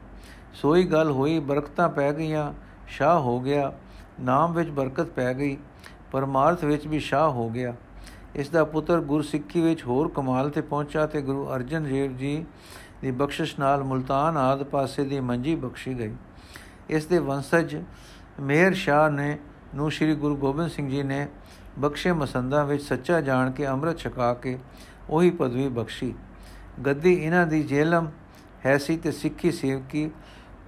ਸੋਈ 0.55 0.85
ਗੱਲ 0.85 1.11
ਹੋਈ, 1.11 1.39
ਬਰਕਤਾਂ 1.39 1.89
ਪੈ 1.89 2.13
ਗਈਆਂ, 2.13 2.53
ਸ਼ਾਹ 2.89 3.21
ਹੋ 3.21 3.41
ਗਿਆ। 3.41 3.73
ਨਾਮ 4.21 4.53
ਵਿੱਚ 4.53 4.71
ਬਰਕਤ 4.71 5.07
ਪੈ 5.07 5.35
ਗਈ, 5.35 5.57
ਪਰਮਾਰਥ 6.13 6.65
ਵਿੱਚ 6.65 6.87
ਵੀ 6.87 7.01
ਸ਼ਾਹ 7.01 7.31
ਹੋ 7.31 7.49
ਗਿਆ। 7.51 7.75
ਇਸ 8.39 8.49
ਦਾ 8.49 8.65
ਪੁੱਤਰ 8.65 9.01
ਗੁਰਸਿੱਖੀ 9.01 9.61
ਵਿੱਚ 9.61 9.85
ਹੋਰ 9.85 10.09
ਕਮਾਲ 10.09 10.51
ਤੇ 10.51 10.61
ਪਹੁੰਚਾ 10.61 11.07
ਤੇ 11.07 11.23
ਗੁਰੂ 11.23 11.55
ਅਰਜਨ 11.55 11.85
ਦੇਵ 11.85 12.17
ਜੀ 12.17 12.45
ਦੀ 13.03 13.11
ਬਖਸ਼ਿਸ਼ 13.11 13.59
ਨਾਲ 13.59 13.85
ਮਲਤਾਨ 13.85 14.37
ਆਦ 14.37 14.63
ਪਾਸੇ 14.63 15.05
ਦੀ 15.05 15.21
ਮੰਜੀ 15.21 15.55
ਬਖਸ਼ੀ 15.55 15.99
ਗਈ। 15.99 16.15
ਇਸ 16.91 17.07
ਦੇ 17.07 17.19
ਵੰਸ਼ਜ 17.19 17.83
ਮੇਹਰ 18.41 18.75
ਸ਼ਾਹ 18.75 19.11
ਨੇ 19.11 19.39
ਨੂੰ 19.75 19.91
ਸ੍ਰੀ 19.91 20.15
ਗੁਰੂ 20.15 20.37
ਗੋਬਿੰਦ 20.37 20.71
ਸਿੰਘ 20.71 20.91
ਜੀ 20.91 21.03
ਨੇ 21.03 21.27
ਬਖਸ਼ੇ 21.79 22.13
ਮਸੰਦਾਂ 22.13 22.65
ਵਿੱਚ 22.65 22.83
ਸੱਚਾ 22.83 23.21
ਜਾਣ 23.21 23.51
ਕੇ 23.51 23.67
ਅੰਮ੍ਰਿਤ 23.67 23.99
ਛਕਾ 23.99 24.35
ਕੇ 24.35 24.59
ਉਹੀ 25.11 25.31
ਪਦਵੀ 25.31 25.69
ਬਖਸ਼ੀ। 25.69 26.15
ਗੱਦੀ 26.87 27.15
ਇਹਨਾਂ 27.15 27.47
ਦੀ 27.47 27.63
ਜੇਲਮ 27.63 28.11
ਹੈ 28.67 28.79
ਸੀ 28.79 28.97
ਤੇ 28.97 29.13
ਸਿੱਖੀ 29.13 29.53
ਸੇਵਕੀ 29.53 30.11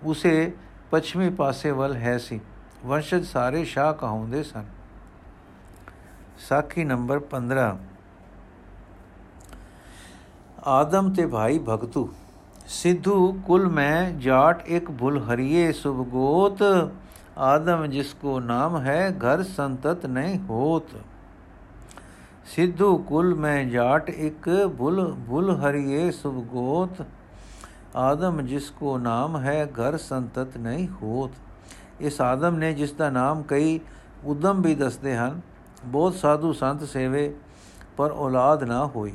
ਉਸੇ 0.05 0.53
ਪੱਛਮੀ 0.91 1.31
ਪਾਸੇ 1.31 1.71
ਵੱਲ 1.71 1.97
ਹੈ 1.97 2.19
ਸੀ। 2.19 2.41
ਵੰਸ਼ਜ 2.87 3.25
ਸਾਰੇ 3.27 3.65
ਸ਼ਾਹ 3.65 3.95
ਕਹਾਉਂਦੇ 3.95 4.43
ਸਨ। 4.43 4.65
ਸਾਖੀ 6.41 6.85
ਨੰਬਰ 6.85 7.19
15 7.31 7.77
ਆਦਮ 10.69 11.13
ਤੇ 11.15 11.27
ਭਾਈ 11.27 11.59
ਭਗਤੂ, 11.59 12.09
ਸਿੱਧੂ 12.69 13.33
ਕੁਲ 13.47 13.69
ਮੈਂ 13.69 14.11
ਜਾਟ 14.21 14.67
ਇੱਕ 14.69 14.91
ਭੁਲ 14.91 15.19
ਹਰੀਏ 15.23 15.71
ਸੁਭਗੋਤ, 15.73 16.63
ਆਦਮ 17.39 17.87
ਜਿਸ 17.87 18.13
ਕੋ 18.15 18.39
ਨਾਮ 18.41 18.77
ਹੈ 18.81 19.11
ਘਰ 19.19 19.43
ਸੰਤਤ 19.43 20.07
ਨਹੀਂ 20.07 20.39
ਹੋਤ। 20.41 20.97
ਸਿੱਧੂ 22.47 22.97
ਕੁਲ 22.99 23.35
ਮੈਂ 23.35 23.65
ਜਾਟ 23.65 24.09
ਇੱਕ 24.11 24.49
ਭੁਲ 24.79 25.05
ਭੁਲ 25.29 25.51
ਹਰੀਏ 25.57 26.11
ਸੁਭਗੋਤ, 26.11 27.03
ਆਦਮ 27.97 28.41
ਜਿਸ 28.47 28.71
ਕੋ 28.71 28.97
ਨਾਮ 28.99 29.37
ਹੈ 29.37 29.65
ਘਰ 29.79 29.97
ਸੰਤਤ 29.99 30.57
ਨਹੀਂ 30.57 30.89
ਹੋਤ। 31.03 31.31
ਇਸ 32.01 32.21
ਆਦਮ 32.21 32.57
ਨੇ 32.57 32.73
ਜਿਸ 32.75 32.93
ਦਾ 32.93 33.11
ਨਾਮ 33.11 33.43
ਕਈ 33.43 33.79
ਉਦਮ 34.25 34.63
ਵੀ 34.63 34.75
ਦੱਸਦੇ 34.75 35.17
ਹਨ 35.17 35.41
ਬਹੁਤ 35.85 36.15
ਸਾਧੂ 36.15 36.53
ਸੰਤ 36.53 36.85
ਸੇਵੇ, 36.85 37.35
ਪਰ 37.97 38.11
ਔਲਾਦ 38.11 38.65
ਨਾ 38.65 38.87
ਹੋਈ। 38.87 39.13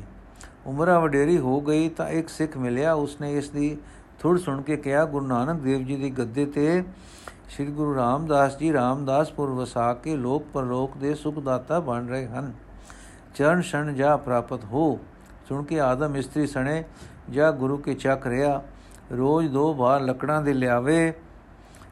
ਉਮਰਾਂ 0.66 1.00
ਵਡੇਰੀ 1.00 1.38
ਹੋ 1.38 1.60
ਗਈ 1.60 1.88
ਤਾਂ 1.88 2.08
ਇੱਕ 2.08 2.28
ਸਿੱਖ 2.28 2.56
ਮਿਲਿਆ। 2.56 2.92
ਉਸਨੇ 2.92 3.36
ਇਸ 3.36 3.48
ਦੀ 3.50 3.76
ਥੋੜ 4.18 4.38
ਸੁਣ 4.38 4.62
ਕੇ 4.62 4.76
ਕਿਹਾ, 4.76 5.04
ਗੁਰੂ 5.04 5.26
ਨਾਨਕ 5.26 5.60
ਦੇਵ 5.60 5.84
ਜੀ 5.84 5.96
ਦੀ 5.96 6.10
ਗੱਦੇ 6.10 6.46
ਤੇ 6.46 6.84
ਸ੍ਰੀ 7.50 7.66
ਗੁਰੂ 7.66 7.94
ਰਾਮਦਾਸ 7.94 8.58
ਜੀ 8.58 8.72
ਰਾਮਦਾਸਪੁਰ 8.72 9.50
ਵਸਾ 9.50 9.94
ਕੇ 9.94 10.16
ਲੋਕ 10.16 10.44
ਪਰਲੋਕ 10.54 10.96
ਦੇ 10.96 11.14
ਸੁਖ 11.14 11.38
ਦਾਤਾ 11.38 11.80
ਬਣ 11.80 12.06
ਰਹੇ 12.06 12.26
ਹਨ। 12.26 12.52
ਚਰਨ 13.34 13.62
ਛਣ 13.62 13.92
ਜਾ 13.92 14.16
ਪ੍ਰਾਪਤ 14.16 14.64
ਹੋ। 14.64 14.98
ਸੁਣ 15.48 15.64
ਕੇ 15.64 15.80
ਆਦਮ 15.80 16.16
ਇਸਤਰੀ 16.16 16.46
ਸਣੇ, 16.46 16.84
ਜਾ 17.30 17.50
ਗੁਰੂ 17.50 17.76
ਕੇ 17.76 17.94
ਚੱਕ 17.94 18.26
ਰਿਆ, 18.26 18.62
ਰੋਜ਼ 19.16 19.48
ਦੋ 19.48 19.74
ਵਾਰ 19.74 20.00
ਲੱਕੜਾਂ 20.00 20.42
ਦੇ 20.42 20.52
ਲਿਆਵੇ। 20.52 21.12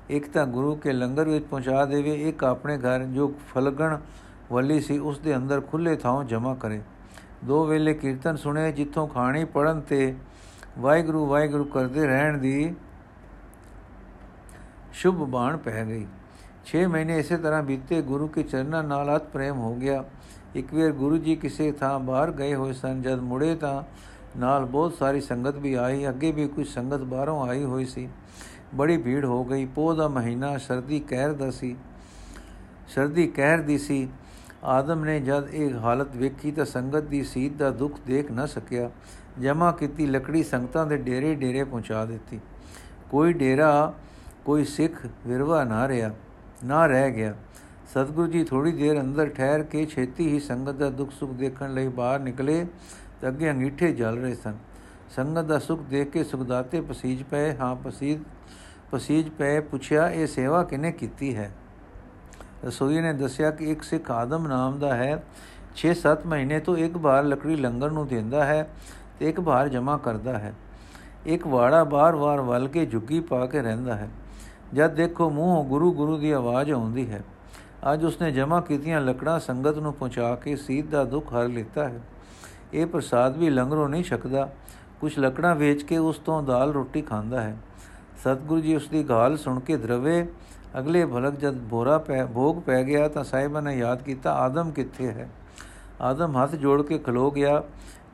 ਇੱਕ 0.08 0.30
ਤਾਂ 0.30 0.46
ਗੁਰੂ 0.46 0.76
ਕੇ 0.76 0.92
ਲੰਗਰ 0.92 1.24
ਵਿੱਚ 1.24 1.44
ਪਹੁੰਚਾ 1.44 1.84
ਦੇਵੇ, 1.84 2.28
ਇੱਕ 2.28 2.44
ਆਪਣੇ 2.44 2.78
ਘਰ 2.78 3.04
ਜੋ 3.04 3.34
ਫਲਗਣ 3.54 3.96
ਵੱਲੀ 4.52 4.80
ਸੀ 4.80 4.98
ਉਸ 4.98 5.18
ਦੇ 5.18 5.36
ਅੰਦਰ 5.36 5.60
ਖੁੱਲੇ 5.60 5.96
ਥਾਂ 5.96 6.24
ਜਮਾ 6.24 6.54
ਕਰੇ। 6.54 6.80
ਦੋ 7.44 7.66
ਵੇਲੇ 7.66 7.94
ਕੀਰਤਨ 7.94 8.36
ਸੁਣੇ 8.36 8.72
ਜਿੱਥੋਂ 8.72 9.08
ਖਾਣੀ 9.08 9.44
ਪੜਨ 9.44 9.80
ਤੇ 9.80 10.14
ਵਾਹਿਗੁਰੂ 10.78 11.26
ਵਾਹਿਗੁਰੂ 11.26 11.64
ਕਰਦੇ 11.64 12.06
ਰਹਿਣ 12.06 12.38
ਦੀ 12.38 12.74
ਸ਼ੁਭ 14.92 15.14
ਬਾਣ 15.14 15.56
ਪੈ 15.56 15.84
ਗਈ। 15.86 16.06
6 16.66 16.88
ਮਹੀਨੇ 16.88 17.18
ਇਸੇ 17.18 17.36
ਤਰ੍ਹਾਂ 17.36 17.62
ਬੀਤੇ, 17.62 18.02
ਗੁਰੂ 18.02 18.28
ਕੇ 18.28 18.42
ਚਰਨਾਂ 18.42 18.82
ਨਾਲ 18.84 19.16
ਅਤ 19.16 19.22
ਪ੍ਰੇਮ 19.22 19.58
ਹੋ 19.58 19.74
ਗਿਆ। 19.74 20.04
ਇੱਕ 20.54 20.74
ਵਾਰ 20.74 20.92
ਗੁਰੂ 20.92 21.18
ਜੀ 21.18 21.36
ਕਿਸੇ 21.36 21.72
ਥਾਂ 21.72 22.00
ਬਾਹਰ 22.00 22.32
ਗਏ 22.32 22.54
ਹੋਏ 22.54 22.72
ਸਨ। 22.72 23.02
ਜਦ 23.02 23.18
ਮੁੜੇ 23.18 23.54
ਤਾਂ 23.56 23.82
ਨਾਲ 24.38 24.64
ਬਹੁਤ 24.64 24.94
ਸਾਰੀ 24.94 25.20
ਸੰਗਤ 25.20 25.56
ਵੀ 25.56 25.74
ਆਈ। 25.74 26.08
ਅੱਗੇ 26.08 26.32
ਵੀ 26.32 26.48
ਕੁਝ 26.48 26.68
ਸੰਗਤ 26.68 26.96
ਬਾਹਰੋਂ 26.96 27.48
ਆਈ 27.48 27.64
ਹੋਈ 27.64 27.84
ਸੀ। 27.84 28.08
ਬੜੀ 28.74 28.96
ਭੀੜ 28.98 29.24
ਹੋ 29.24 29.44
ਗਈ। 29.44 29.64
ਪੋਹ 29.64 29.94
ਦਾ 29.94 30.08
ਮਹੀਨਾ 30.08 30.58
ਸਰਦੀ 30.58 31.00
ਕਹਿਰ 31.00 31.32
ਦਾ 31.32 31.50
ਸੀ। 31.50 31.76
ਸਰਦੀ 32.88 33.26
ਕਹਿਰ 33.26 33.58
ਦੀ 33.58 33.78
ਸੀ। 33.78 34.08
ਆਦਮ 34.64 35.04
ਨੇ 35.04 35.20
ਜਦ 35.20 35.48
ਇਹ 35.52 35.74
ਹਾਲਤ 35.74 36.16
ਵੇਖੀ 36.16 36.52
ਤਾਂ 36.52 36.64
ਸੰਗਤ 36.64 37.02
ਦੀ 37.02 37.22
ਸੀਤ 37.24 37.52
ਦਾ 37.52 37.70
ਦੁੱਖ 37.70 37.98
ਦੇਖ 38.06 38.30
ਨਾ 38.30 38.46
ਸਕਿਆ। 38.46 38.90
ਜਮਾ 39.40 39.72
ਕੀਤੀ 39.72 40.06
ਲੱਕੜੀ 40.06 40.42
ਸੰਗਤਾਂ 40.42 40.86
ਦੇ 40.86 40.96
ਡੇਰੇ 40.96 41.34
ਡੇਰੇ 41.34 41.64
ਪਹੁੰਚਾ 41.64 42.04
ਦਿੱਤੀ। 42.04 42.40
ਕੋਈ 43.10 43.32
ਡੇਰਾ, 43.32 43.94
ਕੋਈ 44.44 44.64
ਸਿੱਖ 44.64 45.06
ਵਿਰਵਾ 45.26 45.64
ਨਾ 45.64 45.88
ਰਿਹਾ, 45.88 46.10
ਨਾ 46.64 46.86
ਰਹਿ 46.86 47.10
ਗਿਆ। 47.10 47.34
ਸਤਿਗੁਰੂ 47.90 48.26
ਜੀ 48.26 48.44
ਥੋੜੀ 48.44 48.72
ਦੇਰ 48.72 49.00
ਅੰਦਰ 49.00 49.28
ਠਹਿਰ 49.28 49.62
ਕੇ 49.62 49.86
ਛੇਤੀ 49.86 50.28
ਹੀ 50.28 50.40
ਸੰਗਤ 50.40 50.72
ਦਾ 50.72 50.90
ਦੁੱਖ 50.90 51.10
ਸੁੱਖ 51.10 51.32
ਦੇਖਣ 51.32 51.74
ਲਈ 51.74 51.88
ਬਾਹਰ 51.88 52.20
ਨਿਕਲੇ 52.20 52.66
ਤੇ 53.20 53.28
ਅੱਗੇ 53.28 53.50
ਅੰਗੀਠੇ 53.50 53.92
ਜਲ 53.92 54.18
ਰਹੇ 54.18 54.34
ਸਨ। 54.34 54.54
ਸੰਗਤ 55.16 55.40
ਦਾ 55.40 55.58
ਸੁਖ 55.58 55.82
ਦੇਖ 55.82 56.10
ਕੇ 56.10 56.24
ਸੁਖਦਾਤੇ 56.24 56.80
ਪਸੀਜ 56.80 57.22
ਪਏ। 57.22 57.54
ਹਾਂ, 57.56 57.76
ਪਸੀਜ 57.76 58.22
ਪਸੀਜ 58.92 59.28
ਪਏ, 59.28 59.60
ਪੁੱਛਿਆ, 59.60 60.08
ਇਹ 60.10 60.26
ਸੇਵਾ 60.26 60.62
ਕਿਨੇ 60.62 60.92
ਕੀਤੀ 60.92 61.36
ਹੈ? 61.36 61.50
ਰਸੋਈ 62.66 63.00
ਨੇ 63.00 63.12
ਦੱਸਿਆ 63.12 63.50
ਕਿ 63.50 63.70
ਇੱਕ 63.70 63.82
ਸਿੱਖ 63.82 64.10
ਆਦਮ 64.10 64.46
ਨਾਮ 64.46 64.78
ਦਾ 64.78 64.94
ਹੈ। 64.96 65.22
6-7 65.76 66.26
ਮਹੀਨੇ 66.26 66.60
ਤੋਂ 66.60 66.76
ਇੱਕ 66.76 66.96
ਵਾਰ 66.96 67.24
ਲੱਕੜੀ 67.24 67.56
ਲੰਗਰ 67.56 67.90
ਨੂੰ 67.90 68.06
ਦਿੰਦਾ 68.06 68.44
ਹੈ 68.44 68.70
ਤੇ 69.18 69.28
ਇੱਕ 69.28 69.40
ਵਾਰ 69.40 69.68
ਜਮਾ 69.68 69.96
ਕਰਦਾ 69.96 70.38
ਹੈ। 70.38 70.54
ਇੱਕ 71.26 71.46
ਵਾੜਾ 71.46 71.84
ਬਾਰ-ਬਾਰ 71.84 72.40
ਵੱਲ 72.40 72.68
ਕੇ 72.68 72.86
ਝੁੱਗੀ 72.86 73.20
ਪਾ 73.20 73.46
ਕੇ 73.46 73.62
ਰਹਿੰਦਾ 73.62 73.96
ਹੈ। 73.96 74.08
ਜਦ 74.74 74.94
ਦੇਖੋ 74.94 75.30
ਮੂੰਹੋਂ 75.30 75.64
ਗੁਰੂ 75.64 75.92
ਗੁਰੂ 75.92 76.18
ਦੀ 76.18 76.30
ਆਵਾਜ਼ 76.30 76.72
ਆਉਂਦੀ 76.72 77.10
ਹੈ। 77.10 77.22
ਅੱਜ 77.92 78.04
ਉਸਨੇ 78.04 78.32
ਜਮਾ 78.32 78.60
ਕੀਤੀਆਂ 78.60 79.00
ਲੱਕੜਾਂ 79.00 79.40
ਸੰਗਤ 79.40 79.78
ਨੂੰ 79.78 79.92
ਪਹੁੰਚਾ 79.92 80.34
ਕੇ 80.34 80.56
ਸੀਧ 80.56 80.90
ਦਾ 80.90 81.04
ਦੁੱਖ 81.04 81.32
ਹਰ 81.32 81.48
ਲਿੱਤਾ 81.48 81.88
ਹੈ। 81.88 82.00
ਇਹ 82.74 82.86
ਪ੍ਰਸਾਦ 82.86 83.36
ਵੀ 83.36 83.50
ਲੰਗਰੋਂ 83.50 83.88
ਨਹੀਂ 83.88 84.04
ਛਕਦਾ। 84.04 84.52
ਕੁਝ 85.00 85.18
ਲੱਕੜਾਂ 85.18 85.54
ਵੇਚ 85.54 85.82
ਕੇ 85.82 85.98
ਉਸ 85.98 86.18
ਤੋਂ 86.18 86.42
ਦਾਲ 86.42 86.72
ਰੋਟੀ 86.72 87.02
ਖਾਂਦਾ 87.02 87.42
ਹੈ। 87.42 87.56
ਸਤਿਗੁਰੂ 88.20 88.60
ਜੀ 88.60 88.76
ਉਸ 88.76 88.88
ਦੀ 88.88 89.02
ਗਾਲ 89.02 89.36
ਸੁਣ 89.36 89.60
ਕੇ 89.60 89.76
ਦਰਵੇ 89.76 90.28
ਅਗਲੇ 90.78 91.06
ਭਲਕ 91.06 91.34
ਜਦ 91.34 91.54
ਬੋਰਾ 91.54 91.98
ਪੈ, 91.98 92.26
ਭੋਗ 92.26 92.62
ਪੈ 92.62 92.82
ਗਿਆ 92.82 93.08
ਤਾਂ 93.08 93.24
ਸਾਹਿਬਾਂ 93.24 93.62
ਨੇ 93.62 93.78
ਯਾਦ 93.78 94.02
ਕੀਤਾ, 94.02 94.32
ਆਦਮ 94.32 94.70
ਕਿੱਥੇ 94.70 95.08
ਹੈ? 95.08 95.28
ਆਦਮ 96.00 96.42
ਹੱਥ 96.42 96.54
ਜੋੜ 96.54 96.82
ਕੇ 96.82 96.98
ਖਲੋ 96.98 97.30
ਗਿਆ। 97.30 97.62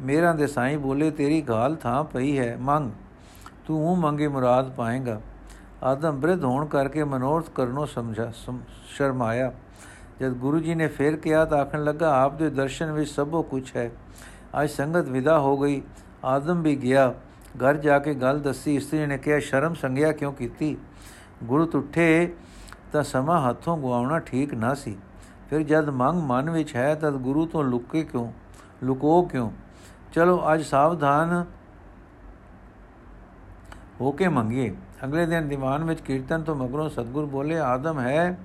ਮੇਰਾ 0.00 0.32
ਦੇ 0.32 0.46
ਸਾਈਂ 0.46 0.78
ਬੋਲੇ, 0.78 1.10
ਤੇਰੀ 1.10 1.40
ਗਾਲ 1.40 1.76
ਥਾਂ 1.76 2.04
ਪਈ 2.04 2.38
ਹੈ, 2.38 2.56
ਮੰਗ। 2.60 2.90
ਤੂੰ 3.66 3.90
ਉਹ 3.90 3.96
ਮੰਗੇ 3.96 4.28
ਮੁਰਾਦ 4.28 4.70
ਪਾਏਗਾ। 4.70 5.20
ਆਦਮ 5.82 6.20
ਬ੍ਰਿਧ 6.20 6.44
ਹੋਣ 6.44 6.66
ਕਰਕੇ 6.66 7.04
ਮਨੋਰਥ 7.04 7.50
ਕਰਨੋਂ 7.50 7.86
ਸਮਝਾ 7.86 8.32
ਸ਼ਰਮਾਇਆ। 8.86 9.52
ਜਦ 10.20 10.30
ਗੁਰੂ 10.30 10.58
ਜੀ 10.58 10.74
ਨੇ 10.74 10.86
ਫੇਰ 10.86 11.16
ਕਿਹਾ 11.16 11.44
ਤਾਂ 11.44 11.58
ਆਖਣ 11.58 11.84
ਲੱਗਾ, 11.84 12.22
ਆਪ 12.22 12.34
ਦੇ 12.34 12.50
ਦਰਸ਼ਨ 12.50 12.92
ਵਿੱਚ 12.92 13.10
ਸਭੋ 13.10 13.42
ਕੁਝ 13.42 13.76
ਹੈ। 13.76 13.90
ਅੱਜ 14.62 14.70
ਸੰਗਤ 14.70 15.08
ਵਿਦਾ 15.08 15.38
ਹੋ 15.38 15.58
ਗਈ। 15.58 15.82
ਆਦਮ 16.24 16.62
ਵੀ 16.62 16.76
ਗਿਆ। 16.76 17.14
ਘਰ 17.56 17.76
ਜਾ 17.76 17.98
ਕੇ 17.98 18.14
ਗੱਲ 18.14 18.40
ਦੱਸੀ। 18.40 18.76
ਇਸਤਰੀ 18.76 19.06
ਨੇ 19.06 19.18
ਕਿਹਾ, 19.18 19.38
ਸ਼ਰਮ 19.38 19.74
ਸੰਗਿਆ 19.74 20.12
ਕਿਉਂ 20.12 20.32
ਕੀਤੀ? 20.32 20.76
ਗੁਰੂ 21.44 21.66
ਤੁਠੇ 21.66 22.34
ਤਾਂ 22.92 23.02
ਸਮਾਂ 23.02 23.50
ਹੱਥੋਂ 23.50 23.78
ਗਵਾਉਣਾ 23.78 24.18
ਠੀਕ 24.18 24.54
ਨਾ 24.54 24.74
ਸੀ। 24.74 24.96
ਫਿਰ 25.50 25.62
ਜਦ 25.62 25.88
ਮੰਗ 25.88 26.22
ਮਨ 26.22 26.50
ਵਿੱਚ 26.50 26.76
ਹੈ 26.76 26.94
ਤਦ 26.94 27.12
ਗੁਰੂ 27.12 27.46
ਤੋਂ 27.46 27.64
ਲੁਕੇ 27.64 28.04
ਕਿਉਂ? 28.04 28.32
ਲੁਕੋ 28.82 29.22
ਕਿਉਂ? 29.22 29.50
ਚਲੋ 30.12 30.42
ਅੱਜ 30.54 30.62
ਸਾਵਧਾਨ 30.62 31.44
ਹੋ 34.00 34.12
ਕੇ 34.12 34.28
ਮੰਗੀਏ। 34.28 34.76
ਅਗਲੇ 35.04 35.26
ਦਿਨ 35.26 35.48
ਦੀਵਾਨ 35.48 35.84
ਵਿੱਚ 35.84 36.00
ਕੀਰਤਨ 36.00 36.42
ਤੋਂ 36.42 36.54
ਮਗਰੋਂ 36.54 36.88
ਸਤਗੁਰ 36.88 37.24
ਬੋਲੇ, 37.24 37.60
ਆਦਮ 37.60 38.00
ਹੈ। 38.00 38.38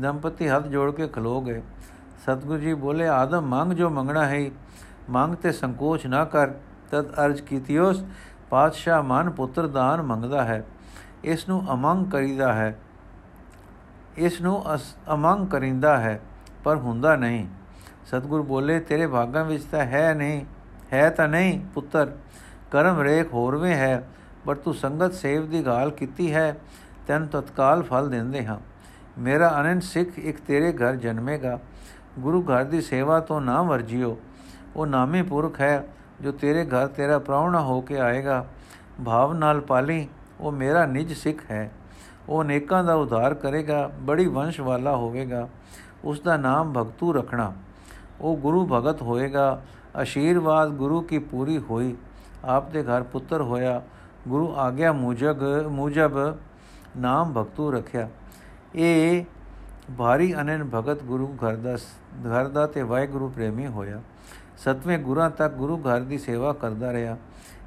ਦੰਪਤੀ 0.00 0.48
ਹੱਥ 0.48 0.66
ਜੋੜ 0.66 0.90
ਕੇ 0.90 1.08
ਖਲੋ 1.08 1.40
ਗਏ। 1.40 1.62
ਸਤਗੁਰ 2.22 2.58
ਜੀ 2.58 2.74
ਬੋਲੇ, 2.74 3.08
ਆਦਮ, 3.08 3.42
ਮੰਗ 3.42 3.72
ਜੋ 3.72 3.90
ਮੰਗਣਾ 3.90 4.24
ਹੈ, 4.26 4.50
ਮੰਗ 5.10 5.34
ਤੇ 5.34 5.52
ਸੰਕੋਚ 5.52 6.06
ਨਾ 6.06 6.24
ਕਰ। 6.24 6.48
ਤਦ 6.90 7.10
ਅਰਜ 7.10 7.40
ਕੀਤੀਓਸ, 7.40 8.04
ਪਾਤਸ਼ਾਹ 8.50 9.02
ਮਨ 9.02 9.30
ਪੁੱਤਰ 9.30 9.66
ਦਾਨ 9.66 10.02
ਮੰਗਦਾ 10.02 10.44
ਹੈ। 10.44 10.66
ਇਸ 11.24 11.48
ਨੂੰ 11.48 11.72
ਅਮੰਗ 11.72 12.10
ਕਰੀਦਾ 12.10 12.52
ਹੈ। 12.52 12.78
ਇਸ 14.16 14.40
ਨੂੰ 14.40 14.62
ਅਮੰਗ 15.14 15.46
ਕਰਿੰਦਾ 15.46 15.96
ਹੈ, 15.98 16.20
ਪਰ 16.64 16.76
ਹੁੰਦਾ 16.76 17.16
ਨਹੀਂ। 17.16 17.46
ਸਤਗੁਰ 18.06 18.42
ਬੋਲੇ, 18.42 18.80
ਤੇਰੇ 18.80 19.06
ਭਾਗਾਂ 19.06 19.44
ਵਿੱਚ 19.44 19.64
ਤਾਂ 19.64 19.80
ਹੈ 19.80 20.14
ਨਹੀਂ, 20.14 20.44
ਹੈ 20.92 21.10
ਤਾਂ 21.10 21.28
ਨਹੀਂ, 21.28 21.60
ਪੁੱਤਰ। 21.74 22.12
ਕਰਮ 22.70 23.00
ਰੇਖ 23.00 23.32
ਹੋਰਵੇਂ 23.34 23.74
ਹੈ, 23.74 24.08
ਪਰ 24.44 24.54
ਤੂੰ 24.54 24.74
ਸੰਗਤ 24.74 25.14
ਸੇਵ 25.14 25.48
ਦੀ 25.50 25.66
ਗਾਲ 25.66 25.90
ਕੀਤੀ 25.90 26.32
ਹੈ, 26.34 26.56
ਤੈਨੂੰ 27.06 27.28
ਤਤਕਾਲ 27.28 27.82
ਫਲ 27.82 28.10
ਦਿੰਦੇ 28.10 28.44
ਹਾਂ। 28.46 28.58
ਮੇਰਾ 29.18 29.60
ਅਨੰਤ 29.60 29.82
ਸਿੱਖ 29.82 30.18
ਇੱਕ 30.18 30.40
ਤੇਰੇ 30.40 30.72
ਘਰ 30.72 30.96
ਜਨਮੇਗਾ। 30.96 31.58
ਗੁਰੂ 32.18 32.42
ਘਰ 32.42 32.64
ਦੀ 32.64 32.80
ਸੇਵਾ 32.80 33.20
ਤੋਂ 33.20 33.40
ਨਾ 33.40 33.62
ਵਰਜਿਓ। 33.62 34.18
ਉਹ 34.76 34.86
ਨਾਮੇ 34.86 35.22
ਪੁਰਖ 35.22 35.60
ਹੈ, 35.60 35.84
ਜੋ 36.20 36.32
ਤੇਰੇ 36.32 36.64
ਘਰ 36.64 36.86
ਤੇਰਾ 36.86 37.18
ਪ੍ਰਾਉਣਾ 37.18 37.60
ਹੋ 37.60 37.80
ਕੇ 37.80 37.98
ਆਏਗਾ। 38.00 38.46
ਭਾਵ 39.04 39.32
ਨਾਲ 39.32 39.60
ਪਾਲੀ 39.60 40.08
ਉਹ 40.42 40.52
ਮੇਰਾ 40.52 40.86
ਨਿਜ 40.86 41.12
ਸਿੱਖ 41.12 41.50
ਹੈ। 41.50 41.70
ਉਹ 42.28 42.44
ਨੇਕਾਂ 42.44 42.84
ਦਾ 42.84 42.94
ਉਧਾਰ 42.94 43.34
ਕਰੇਗਾ, 43.34 43.90
ਬੜੀ 44.00 44.26
ਵੰਸ਼ 44.26 44.60
ਵਾਲਾ 44.60 44.96
ਹੋਵੇਗਾ। 44.96 45.48
ਉਸ 46.04 46.20
ਦਾ 46.20 46.36
ਨਾਮ 46.36 46.72
ਭਗਤੂ 46.72 47.12
ਰੱਖਣਾ। 47.12 47.52
ਉਹ 48.20 48.36
ਗੁਰੂ 48.36 48.68
ਭਗਤ 48.72 49.02
ਹੋਏਗਾ। 49.02 49.62
ਅਸ਼ੀਰਵਾਦ 50.02 50.68
ਗੁਰੂ 50.68 51.00
ਕੀ 51.00 51.18
ਪੂਰੀ 51.18 51.58
ਹੋਈ। 51.58 51.96
ਆਪ 52.44 52.70
ਦੇ 52.70 52.82
ਘਰ 52.82 53.02
ਪੁੱਤਰ 53.02 53.40
ਹੋਇਆ। 53.40 53.82
ਗੁਰੂ 54.28 54.54
ਆਗਿਆ 54.56 54.92
ਮੁਜਬ 54.92 55.66
ਮੁਜਬ 55.66 56.36
ਨਾਮ 56.96 57.32
ਭਗਤੂ 57.32 57.72
ਰੱਖਿਆ। 57.72 58.08
ਇਹ 58.74 59.24
ਭਾਰੀ 59.98 60.34
ਅਨਨ 60.34 60.70
ਭਗਤ 60.74 61.02
ਗੁਰੂ 61.02 61.36
ਘਰ 61.36 61.56
ਦਾ 61.56 61.74
ਘਰ 62.06 62.48
ਦਾ 62.48 62.66
ਤੇ 62.66 62.82
ਵਾਹਿਗੁਰੂ 62.82 63.28
ਪ੍ਰੇਮੀ 63.28 63.66
ਹੋਇਆ। 63.66 64.02
ਸਤਵੇਂ 64.58 64.98
ਗੁਰਾਂ 64.98 65.30
ਤੱਕ 65.30 65.54
ਗੁਰੂ 65.54 65.78
ਘਰ 65.78 66.00
ਦੀ 66.00 66.18
ਸੇਵਾ 66.18 66.52
ਕਰਦਾ 66.52 66.92
ਰਿਹਾ। 66.92 67.16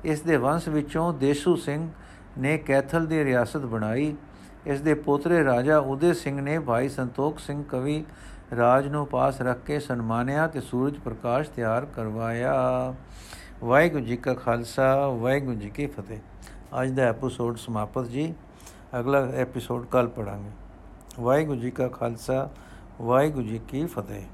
ਇਸ 0.03 0.21
ਦੇ 0.21 0.37
ਵੰਸ਼ 0.37 0.69
ਵਿੱਚੋਂ 0.69 1.13
ਦੇਸੂ 1.13 1.55
ਸਿੰਘ 1.55 1.89
ਨੇ 2.37 2.57
ਕੈਥਲ 2.57 3.05
ਦੀ 3.05 3.23
ਰਿਆਸਤ 3.23 3.65
ਬਣਾਈ। 3.65 4.15
ਇਸ 4.65 4.81
ਦੇ 4.81 4.93
ਪੋਤਰੇ 4.93 5.43
ਰਾਜਾ 5.43 5.77
ਉਦੇ 5.77 6.13
ਸਿੰਘ 6.13 6.41
ਨੇ 6.41 6.59
ਭਾਈ 6.59 6.89
ਸੰਤੋਖ 6.89 7.39
ਸਿੰਘ 7.39 7.63
ਕਵੀ 7.63 8.05
ਰਾਜ 8.57 8.87
ਨੂੰ 8.87 9.05
ਪਾਸ 9.07 9.41
ਰੱਖ 9.41 9.59
ਕੇ 9.65 9.79
ਸਨਮਾਨਿਆ 9.79 10.47
ਤੇ 10.47 10.61
ਸੂਰਜ 10.61 10.97
ਪ੍ਰਕਾਸ਼ 10.99 11.49
ਤਿਆਰ 11.49 11.85
ਕਰਵਾਇਆ। 11.85 12.53
ਵਾਹਿਗੁਰੂ 13.63 14.03
ਜੀ 14.05 14.17
ਕਾ 14.17 14.33
ਖਾਲਸਾ, 14.33 15.07
ਵਾਹਿਗੁਰੂ 15.07 15.55
ਜੀ 15.55 15.69
ਕੀ 15.69 15.87
ਫਤਿਹ। 15.87 16.19
ਅੱਜ 16.81 16.91
ਦਾ 16.91 17.03
ਐਪੀਸੋਡ 17.03 17.57
ਸਮਾਪਤ 17.57 18.05
ਜੀ। 18.05 18.33
ਅਗਲਾ 18.99 19.19
ਐਪੀਸੋਡ 19.35 19.85
ਕੱਲ 19.85 20.07
ਪੜਾਂਗੇ 20.07 20.49
ਵਾਹਿਗੁਰੂ 21.19 21.59
ਜੀ 21.59 21.71
ਕਾ 21.71 21.87
ਖਾਲਸਾ, 21.87 22.49
ਵਾਹਿਗੁਰੂ 23.01 23.47
ਜੀ 23.47 23.59
ਕੀ 23.67 23.85
ਫਤਿਹ। 23.85 24.25